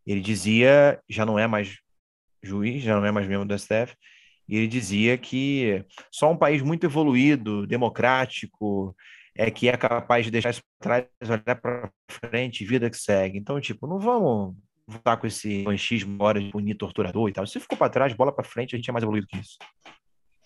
[0.06, 1.78] ele dizia, já não é mais
[2.42, 3.94] juiz, já não é mais membro do STF,
[4.48, 8.94] e ele dizia que só um país muito evoluído, democrático,
[9.34, 13.38] é que é capaz de deixar isso para trás, olhar para frente, vida que segue.
[13.38, 17.46] Então, tipo, não vamos voltar com esse manchismo hora de punir torturador e tal.
[17.46, 19.58] Se ficou para trás, bola para frente, a gente é mais evoluído que isso.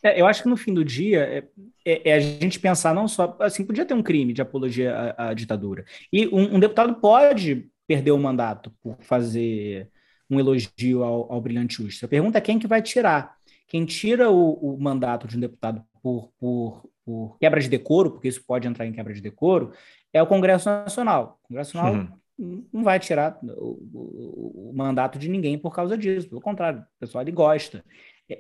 [0.03, 1.45] É, eu acho que no fim do dia é,
[1.85, 5.29] é, é, a gente pensar não só assim podia ter um crime de apologia à,
[5.29, 9.89] à ditadura e um, um, deputado pode perder o mandato por fazer
[10.31, 12.07] um elogio ao, ao brilhante Ustra.
[12.07, 13.35] A pergunta é quem que vai tirar.
[13.67, 18.29] Quem tira o, o mandato de um deputado por, por, por, quebra de decoro, porque
[18.29, 19.73] isso pode entrar em quebra de decoro,
[20.13, 21.39] é o Congresso Nacional.
[21.45, 22.65] O Congresso Nacional uhum.
[22.73, 26.29] não vai tirar o, o, o, mandato de ninguém por causa disso.
[26.29, 27.85] Pelo contrário, o pessoal ele gosta.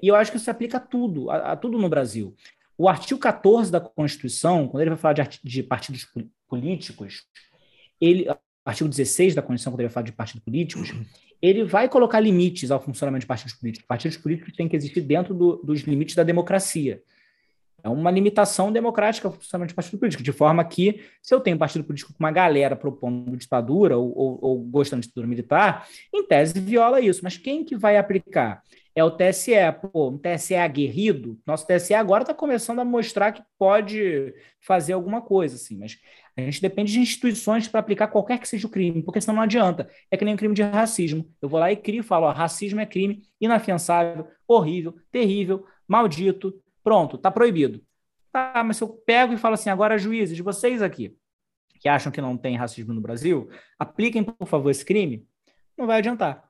[0.02, 2.34] E eu acho que isso se aplica a tudo, a, a tudo no Brasil.
[2.78, 6.06] O artigo 14 da Constituição, quando ele vai falar de, de partidos
[6.48, 7.24] políticos,
[8.00, 8.26] ele,
[8.64, 10.94] artigo 16 da Constituição, quando ele fala de partidos políticos,
[11.42, 13.86] ele vai colocar limites ao funcionamento de partidos políticos.
[13.86, 17.02] Partidos políticos têm que existir dentro do, dos limites da democracia.
[17.82, 21.56] É uma limitação democrática ao funcionamento de partido político, de forma que, se eu tenho
[21.56, 25.86] um partido político com uma galera propondo ditadura ou, ou, ou gostando de ditadura militar,
[26.14, 27.20] em tese viola isso.
[27.22, 28.62] Mas quem que vai aplicar?
[29.00, 29.52] É o TSE.
[29.90, 35.22] Pô, um TSE aguerrido, nosso TSE agora está começando a mostrar que pode fazer alguma
[35.22, 35.98] coisa, assim, mas
[36.36, 39.42] a gente depende de instituições para aplicar qualquer que seja o crime, porque senão não
[39.42, 39.88] adianta.
[40.10, 41.26] É que nem um crime de racismo.
[41.40, 46.52] Eu vou lá e crio falo: ó, racismo é crime inafiançável, horrível, terrível, maldito.
[46.84, 47.82] Pronto, está proibido.
[48.30, 51.16] Tá, mas se eu pego e falo assim, agora juízes, vocês aqui,
[51.80, 53.48] que acham que não tem racismo no Brasil,
[53.78, 55.26] apliquem, por favor, esse crime,
[55.76, 56.49] não vai adiantar.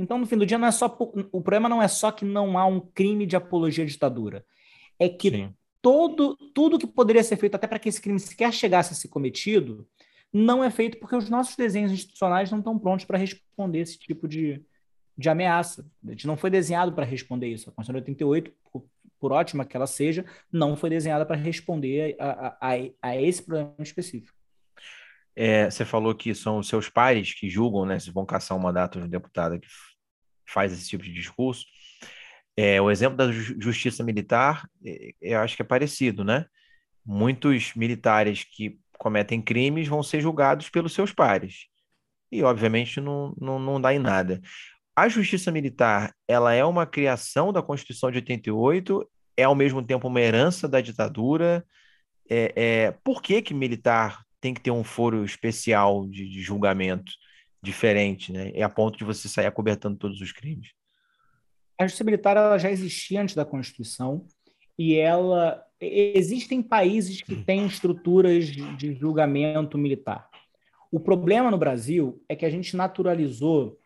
[0.00, 2.58] Então, no fim do dia, não é só o problema não é só que não
[2.58, 4.44] há um crime de apologia à ditadura,
[4.98, 8.52] é que Sim todo, tudo que poderia ser feito até para que esse crime sequer
[8.52, 9.86] chegasse a ser cometido,
[10.32, 14.28] não é feito porque os nossos desenhos institucionais não estão prontos para responder esse tipo
[14.28, 14.62] de,
[15.16, 15.84] de ameaça.
[16.06, 17.68] A gente não foi desenhado para responder isso.
[17.68, 18.84] A Constituição de 88, por,
[19.18, 23.74] por ótima que ela seja, não foi desenhada para responder a, a, a, esse problema
[23.80, 24.38] específico.
[25.34, 28.60] É, você falou que são os seus pares que julgam né, se vão caçar um
[28.60, 29.68] mandato de um deputado que
[30.46, 31.66] faz esse tipo de discurso.
[32.56, 36.46] É, o exemplo da justiça militar, é, eu acho que é parecido, né?
[37.04, 41.66] Muitos militares que cometem crimes vão ser julgados pelos seus pares.
[42.30, 44.40] E, obviamente, não, não, não dá em nada.
[44.94, 50.08] A justiça militar, ela é uma criação da Constituição de 88, é ao mesmo tempo
[50.08, 51.64] uma herança da ditadura.
[52.28, 57.12] É, é, por que que militar tem que ter um foro especial de, de julgamento
[57.62, 58.52] diferente, né?
[58.54, 60.68] É a ponto de você sair acobertando todos os crimes.
[61.78, 64.26] A justiça militar ela já existia antes da Constituição
[64.78, 70.28] e ela existem países que têm estruturas de julgamento militar.
[70.90, 73.78] O problema no Brasil é que a gente naturalizou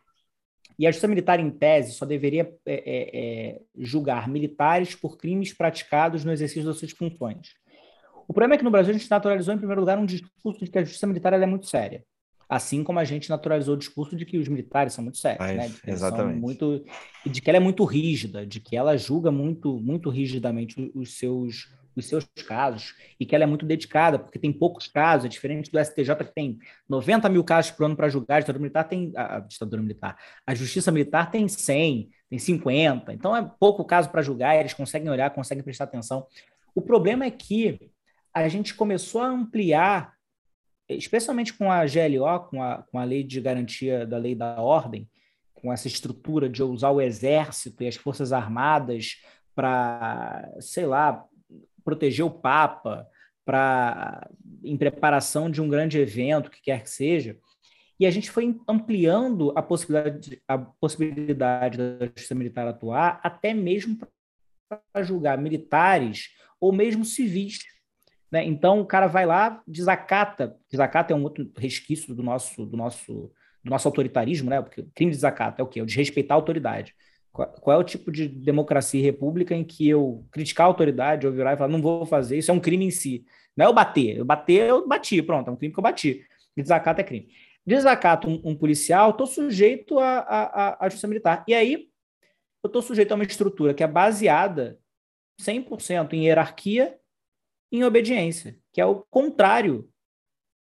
[0.78, 5.52] e a justiça militar, em tese, só deveria é, é, é, julgar militares por crimes
[5.52, 7.54] praticados no exercício das suas funções.
[8.26, 10.70] O problema é que no Brasil a gente naturalizou, em primeiro lugar, um discurso de
[10.70, 12.04] que a justiça militar é muito séria.
[12.54, 15.56] Assim como a gente naturalizou o discurso de que os militares são muito sérios, Mas,
[15.56, 15.78] né?
[15.88, 16.38] exatamente.
[16.38, 16.84] muito,
[17.26, 21.68] de que ela é muito rígida, de que ela julga muito, muito rigidamente os seus,
[21.96, 25.68] os seus casos e que ela é muito dedicada, porque tem poucos casos, é diferente
[25.68, 26.56] do STJ que tem
[26.88, 30.16] 90 mil casos por ano para julgar, a ditadura militar tem a, a ditadura militar,
[30.46, 35.10] a justiça militar tem 100, tem 50, então é pouco caso para julgar, eles conseguem
[35.10, 36.24] olhar, conseguem prestar atenção.
[36.72, 37.90] O problema é que
[38.32, 40.13] a gente começou a ampliar
[40.88, 45.08] especialmente com a GLO, com a, com a lei de garantia da lei da ordem,
[45.52, 49.22] com essa estrutura de usar o exército e as forças armadas
[49.54, 51.24] para, sei lá,
[51.84, 53.06] proteger o Papa,
[53.44, 54.28] para
[54.62, 57.38] em preparação de um grande evento, que quer que seja.
[58.00, 63.98] E a gente foi ampliando a possibilidade, a possibilidade da justiça militar atuar até mesmo
[64.68, 66.30] para julgar militares
[66.60, 67.58] ou mesmo civis
[68.34, 68.44] né?
[68.44, 73.32] Então o cara vai lá, desacata, desacata é um outro resquício do nosso, do nosso,
[73.62, 74.60] do nosso autoritarismo, né?
[74.60, 75.78] Porque crime de desacato é o quê?
[75.78, 76.96] É o desrespeitar a autoridade.
[77.30, 81.28] Qual, qual, é o tipo de democracia e república em que eu criticar a autoridade,
[81.28, 83.24] ou virar e falar, não vou fazer, isso é um crime em si.
[83.56, 84.16] Não é eu bater.
[84.16, 86.26] Eu bater, eu bati, pronto, é um crime que eu bati.
[86.56, 87.28] Desacato é crime.
[87.64, 91.44] Desacato um, um policial, estou sujeito à justiça militar.
[91.46, 91.88] E aí,
[92.64, 94.76] eu estou sujeito a uma estrutura que é baseada
[95.40, 96.98] 100% em hierarquia
[97.74, 99.88] em obediência, que é o contrário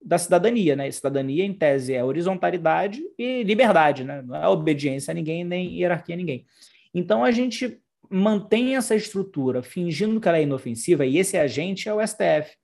[0.03, 0.91] da cidadania, né?
[0.91, 4.23] Cidadania, em tese, é horizontalidade e liberdade, né?
[4.23, 6.47] Não é obediência a ninguém, nem hierarquia a ninguém.
[6.93, 7.81] Então, a gente
[8.11, 12.55] mantém essa estrutura fingindo que ela é inofensiva, e esse agente é o STF,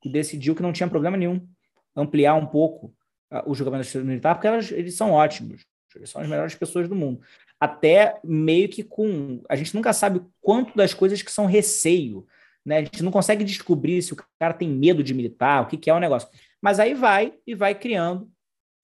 [0.00, 1.46] que decidiu que não tinha problema nenhum
[1.94, 2.94] ampliar um pouco
[3.32, 5.64] uh, o julgamento militar, porque elas, eles são ótimos,
[5.94, 7.20] eles são as melhores pessoas do mundo.
[7.60, 9.42] Até meio que com.
[9.48, 12.26] A gente nunca sabe quanto das coisas que são receio,
[12.68, 12.78] né?
[12.78, 15.88] A gente não consegue descobrir se o cara tem medo de militar, o que, que
[15.88, 16.28] é o negócio.
[16.60, 18.30] Mas aí vai e vai criando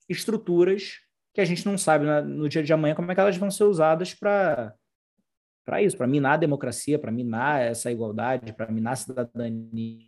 [0.09, 1.01] estruturas
[1.35, 3.64] que a gente não sabe no dia de amanhã como é que elas vão ser
[3.64, 4.74] usadas para
[5.66, 10.07] para isso, para minar a democracia, para minar essa igualdade, para minar a cidadania,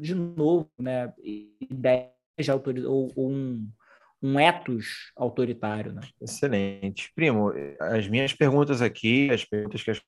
[0.00, 1.12] de novo, né,
[1.60, 2.52] ideias de
[2.86, 3.68] ou, ou um,
[4.22, 5.92] um etos autoritário.
[5.92, 6.02] Né?
[6.20, 7.10] Excelente.
[7.16, 10.00] Primo, as minhas perguntas aqui, as perguntas que as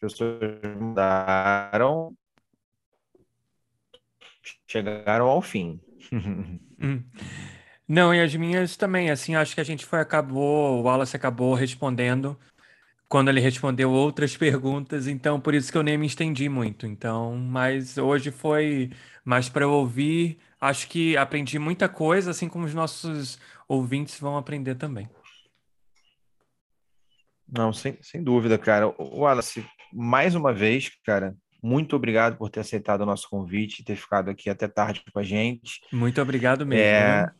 [0.00, 0.40] pessoas
[0.78, 2.16] mandaram,
[4.66, 5.80] chegaram ao fim.
[6.82, 7.04] Hum.
[7.86, 11.52] Não, e as minhas também, assim, acho que a gente foi, acabou, o Wallace acabou
[11.52, 12.38] respondendo
[13.08, 16.86] quando ele respondeu outras perguntas, então por isso que eu nem me estendi muito.
[16.86, 18.90] Então, mas hoje foi
[19.24, 23.38] mais para eu ouvir, acho que aprendi muita coisa, assim como os nossos
[23.68, 25.08] ouvintes vão aprender também.
[27.46, 28.88] Não, sem, sem dúvida, cara.
[28.88, 33.96] O Wallace, mais uma vez, cara, muito obrigado por ter aceitado o nosso convite, ter
[33.96, 35.80] ficado aqui até tarde com a gente.
[35.92, 36.82] Muito obrigado mesmo.
[36.82, 37.30] É,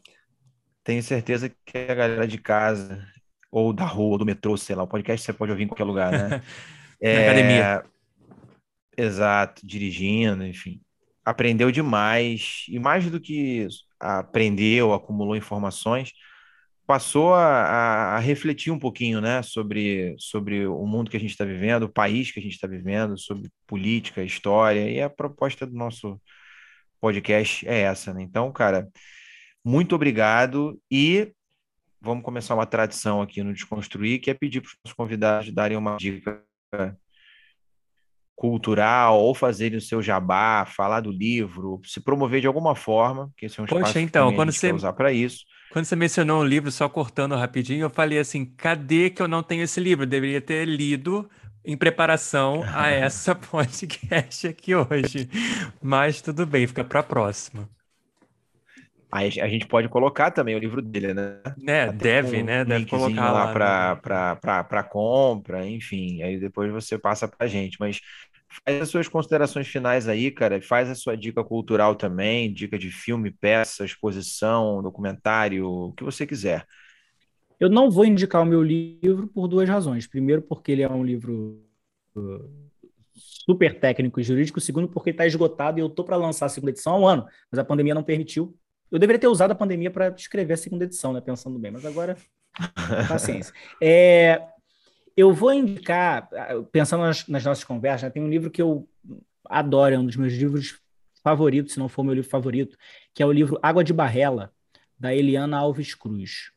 [0.85, 3.07] tenho certeza que a galera de casa,
[3.51, 5.85] ou da rua, ou do metrô, sei lá, o podcast você pode ouvir em qualquer
[5.85, 6.43] lugar, né?
[7.01, 7.85] é, Na academia.
[8.97, 10.81] Exato, dirigindo, enfim.
[11.25, 13.67] Aprendeu demais, e mais do que
[13.99, 16.13] aprendeu, acumulou informações,
[16.91, 21.45] passou a, a, refletir um pouquinho, né, sobre, sobre o mundo que a gente está
[21.45, 25.77] vivendo, o país que a gente está vivendo, sobre política, história, e a proposta do
[25.77, 26.21] nosso
[27.01, 28.23] podcast é essa, né?
[28.23, 28.89] Então, cara,
[29.65, 31.33] muito obrigado e
[32.01, 35.97] vamos começar uma tradição aqui no Desconstruir, que é pedir para os convidados darem uma
[35.97, 36.43] dica
[38.35, 43.47] cultural ou fazerem o seu jabá, falar do livro, se promover de alguma forma, que
[43.47, 45.45] esse é um espaço Poxa, então, quando você usar para isso.
[45.71, 49.43] Quando você mencionou um livro, só cortando rapidinho, eu falei assim: cadê que eu não
[49.43, 50.05] tenho esse livro?
[50.05, 51.31] Eu deveria ter lido
[51.65, 55.29] em preparação a essa podcast aqui hoje.
[55.81, 57.69] Mas tudo bem, fica para a próxima.
[59.13, 61.41] Aí a gente pode colocar também o livro dele, né?
[61.67, 62.65] É, deve, um né?
[62.65, 63.97] Deve colocar lá, lá
[64.37, 66.23] para compra, enfim.
[66.23, 67.77] Aí depois você passa para gente.
[67.81, 68.01] Mas
[68.51, 70.61] Faz as suas considerações finais aí, cara.
[70.61, 76.27] Faz a sua dica cultural também, dica de filme, peça, exposição, documentário, o que você
[76.27, 76.67] quiser.
[77.61, 80.07] Eu não vou indicar o meu livro por duas razões.
[80.07, 81.63] Primeiro, porque ele é um livro
[82.17, 82.71] uh,
[83.15, 84.61] super técnico e jurídico.
[84.61, 87.07] Segundo, porque ele está esgotado e eu estou para lançar a segunda edição há um
[87.07, 88.57] ano, mas a pandemia não permitiu.
[88.91, 91.21] Eu deveria ter usado a pandemia para escrever a segunda edição, né?
[91.21, 92.17] Pensando bem, mas agora
[93.09, 93.55] paciência.
[93.81, 94.43] É,
[95.17, 96.29] eu vou indicar,
[96.73, 98.89] pensando nas, nas nossas conversas, né, tem um livro que eu
[99.45, 100.81] adoro, é um dos meus livros
[101.23, 102.77] favoritos, se não for meu livro favorito,
[103.15, 104.53] que é o livro Água de Barrela,
[104.99, 106.53] da Eliana Alves Cruz.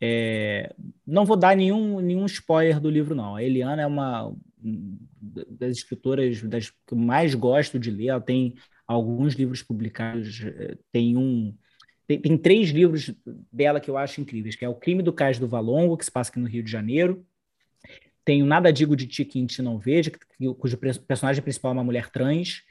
[0.00, 0.74] É,
[1.06, 3.36] não vou dar nenhum, nenhum spoiler do livro, não.
[3.36, 8.08] A Eliana é uma das escritoras das que eu mais gosto de ler.
[8.08, 8.54] Ela tem
[8.86, 11.54] alguns livros publicados, é, tem um.
[12.06, 13.14] Tem, tem três livros
[13.52, 16.10] dela que eu acho incríveis, que é O Crime do Cais do Valongo, que se
[16.10, 17.24] passa aqui no Rio de Janeiro,
[18.30, 20.12] tem o Nada Digo de Ti que Te Não Veja,
[20.56, 22.62] cujo personagem principal é uma mulher trans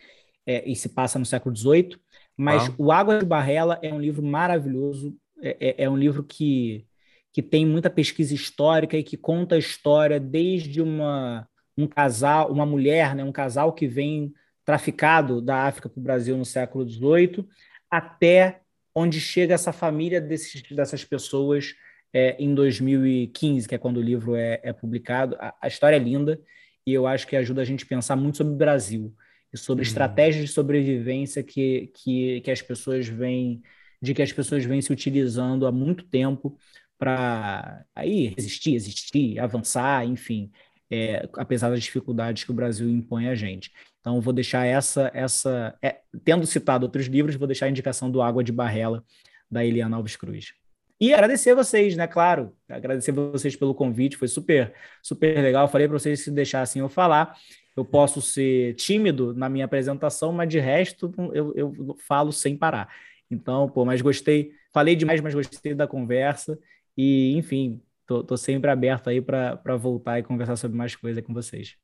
[0.47, 1.97] é, e se passa no século XVIII.
[2.37, 6.85] Mas O Água de Barrela é um livro maravilhoso, é, é, é um livro que,
[7.33, 11.45] que tem muita pesquisa histórica e que conta a história desde uma,
[11.77, 14.33] um casal, uma mulher, né, um casal que vem
[14.63, 17.45] traficado da África para o Brasil no século XVIII,
[17.91, 18.61] até
[18.95, 21.75] onde chega essa família desses, dessas pessoas
[22.13, 25.35] é, em 2015, que é quando o livro é, é publicado.
[25.39, 26.39] A, a, história é linda
[26.85, 29.13] e eu acho que ajuda a gente a pensar muito sobre o Brasil
[29.53, 29.87] e sobre uhum.
[29.87, 33.61] estratégias de sobrevivência que, que, que as pessoas vêm
[34.01, 36.57] de que as pessoas vêm se utilizando há muito tempo
[36.97, 40.51] para aí resistir, existir, avançar, enfim,
[40.89, 43.71] é, apesar das dificuldades que o Brasil impõe a gente.
[43.99, 48.21] Então, vou deixar essa, essa é, tendo citado outros livros, vou deixar a indicação do
[48.21, 49.03] Água de Barrela,
[49.49, 50.53] da Eliana Alves Cruz.
[50.99, 52.07] E agradecer a vocês, né?
[52.07, 55.63] Claro, agradecer a vocês pelo convite, foi super, super legal.
[55.63, 57.37] Eu falei para vocês se deixassem eu falar.
[57.75, 62.93] Eu posso ser tímido na minha apresentação, mas de resto eu, eu falo sem parar.
[63.31, 66.59] Então, pô, mas gostei, falei demais, mas gostei da conversa.
[66.97, 71.33] E, enfim, tô, tô sempre aberto aí para voltar e conversar sobre mais coisas com
[71.33, 71.77] vocês.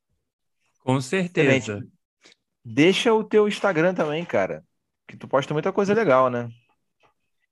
[0.83, 1.81] Com certeza.
[2.63, 4.61] Deixa o teu Instagram também, cara.
[5.07, 6.49] Que tu posta muita coisa legal, né?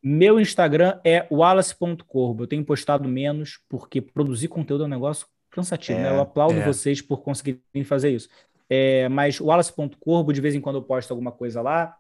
[0.04, 2.44] Meu Instagram é wallace.corbo.
[2.44, 6.10] Eu tenho postado menos porque produzir conteúdo é um negócio cansativo, é, né?
[6.10, 6.66] Eu aplaudo é.
[6.66, 8.28] vocês por conseguirem fazer isso.
[8.70, 11.96] É, mas wallace.corbo, de vez em quando eu posto alguma coisa lá.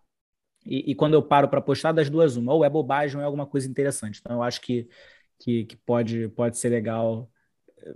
[0.65, 2.53] E, e quando eu paro para postar, das duas, uma.
[2.53, 4.19] Ou é bobagem ou é alguma coisa interessante.
[4.19, 4.87] Então eu acho que,
[5.39, 7.29] que, que pode, pode ser legal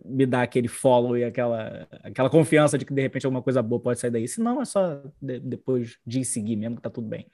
[0.04, 3.82] me dar aquele follow e aquela, aquela confiança de que de repente alguma coisa boa
[3.82, 4.28] pode sair daí.
[4.28, 7.28] Se não, é só de, depois de seguir mesmo, que tá tudo bem.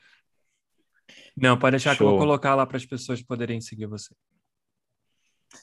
[1.35, 1.97] Não, pode deixar Show.
[1.97, 4.13] que eu vou colocar lá para as pessoas poderem seguir você.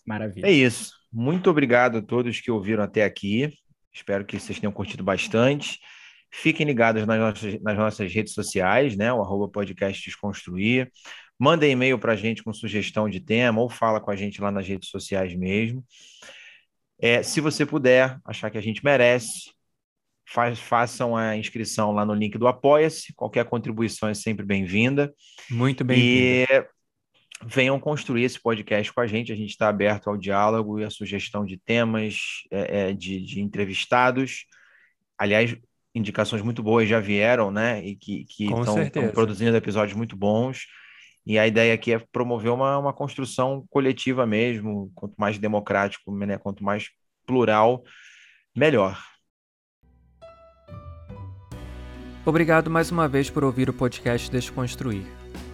[0.07, 0.47] Maravilha.
[0.47, 0.93] É isso.
[1.13, 3.53] Muito obrigado a todos que ouviram até aqui.
[3.93, 5.79] Espero que vocês tenham curtido bastante.
[6.33, 9.13] Fiquem ligados nas nossas, nas nossas redes sociais, né?
[9.13, 10.91] O arroba podcast Desconstruir.
[11.39, 14.51] Manda e-mail para a gente com sugestão de tema ou fala com a gente lá
[14.51, 15.85] nas redes sociais mesmo.
[17.01, 19.51] É, se você puder, achar que a gente merece,
[20.31, 23.13] faz, façam a inscrição lá no link do Apoia-se.
[23.15, 25.13] Qualquer contribuição é sempre bem-vinda.
[25.51, 26.53] Muito bem-vinda.
[26.53, 26.67] E
[27.45, 29.33] venham construir esse podcast com a gente.
[29.33, 32.21] A gente está aberto ao diálogo e à sugestão de temas,
[32.51, 34.47] é, é, de, de, entrevistados.
[35.19, 35.57] Aliás,
[35.95, 37.85] indicações muito boas já vieram, né?
[37.85, 40.67] E que estão produzindo episódios muito bons.
[41.27, 46.39] E a ideia aqui é promover uma, uma construção coletiva mesmo, quanto mais democrático, né,
[46.39, 46.89] quanto mais
[47.27, 47.85] plural,
[48.57, 49.10] melhor.
[52.25, 55.05] Obrigado mais uma vez por ouvir o podcast Desconstruir.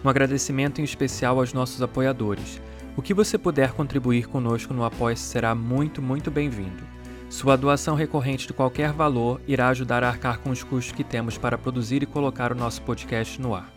[0.03, 2.61] Um agradecimento em especial aos nossos apoiadores.
[2.97, 6.83] O que você puder contribuir conosco no apoia será muito, muito bem-vindo.
[7.29, 11.37] Sua doação recorrente de qualquer valor irá ajudar a arcar com os custos que temos
[11.37, 13.71] para produzir e colocar o nosso podcast no ar.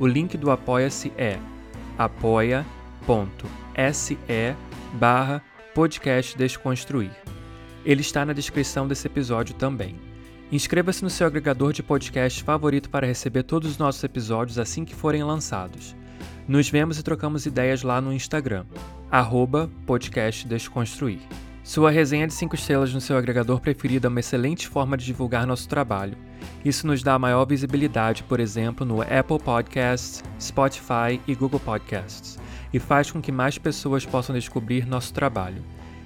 [0.00, 1.38] O link do Apoia-se é
[1.96, 2.66] apoia.se
[4.94, 5.40] barra
[5.76, 7.12] podcast Desconstruir.
[7.84, 10.11] Ele está na descrição desse episódio também.
[10.52, 14.94] Inscreva-se no seu agregador de podcast favorito para receber todos os nossos episódios assim que
[14.94, 15.96] forem lançados.
[16.46, 18.66] Nos vemos e trocamos ideias lá no Instagram,
[19.10, 19.70] arroba.
[21.64, 25.46] Sua resenha de 5 estrelas no seu agregador preferido é uma excelente forma de divulgar
[25.46, 26.18] nosso trabalho.
[26.62, 32.38] Isso nos dá maior visibilidade, por exemplo, no Apple Podcasts, Spotify e Google Podcasts,
[32.74, 35.64] e faz com que mais pessoas possam descobrir nosso trabalho.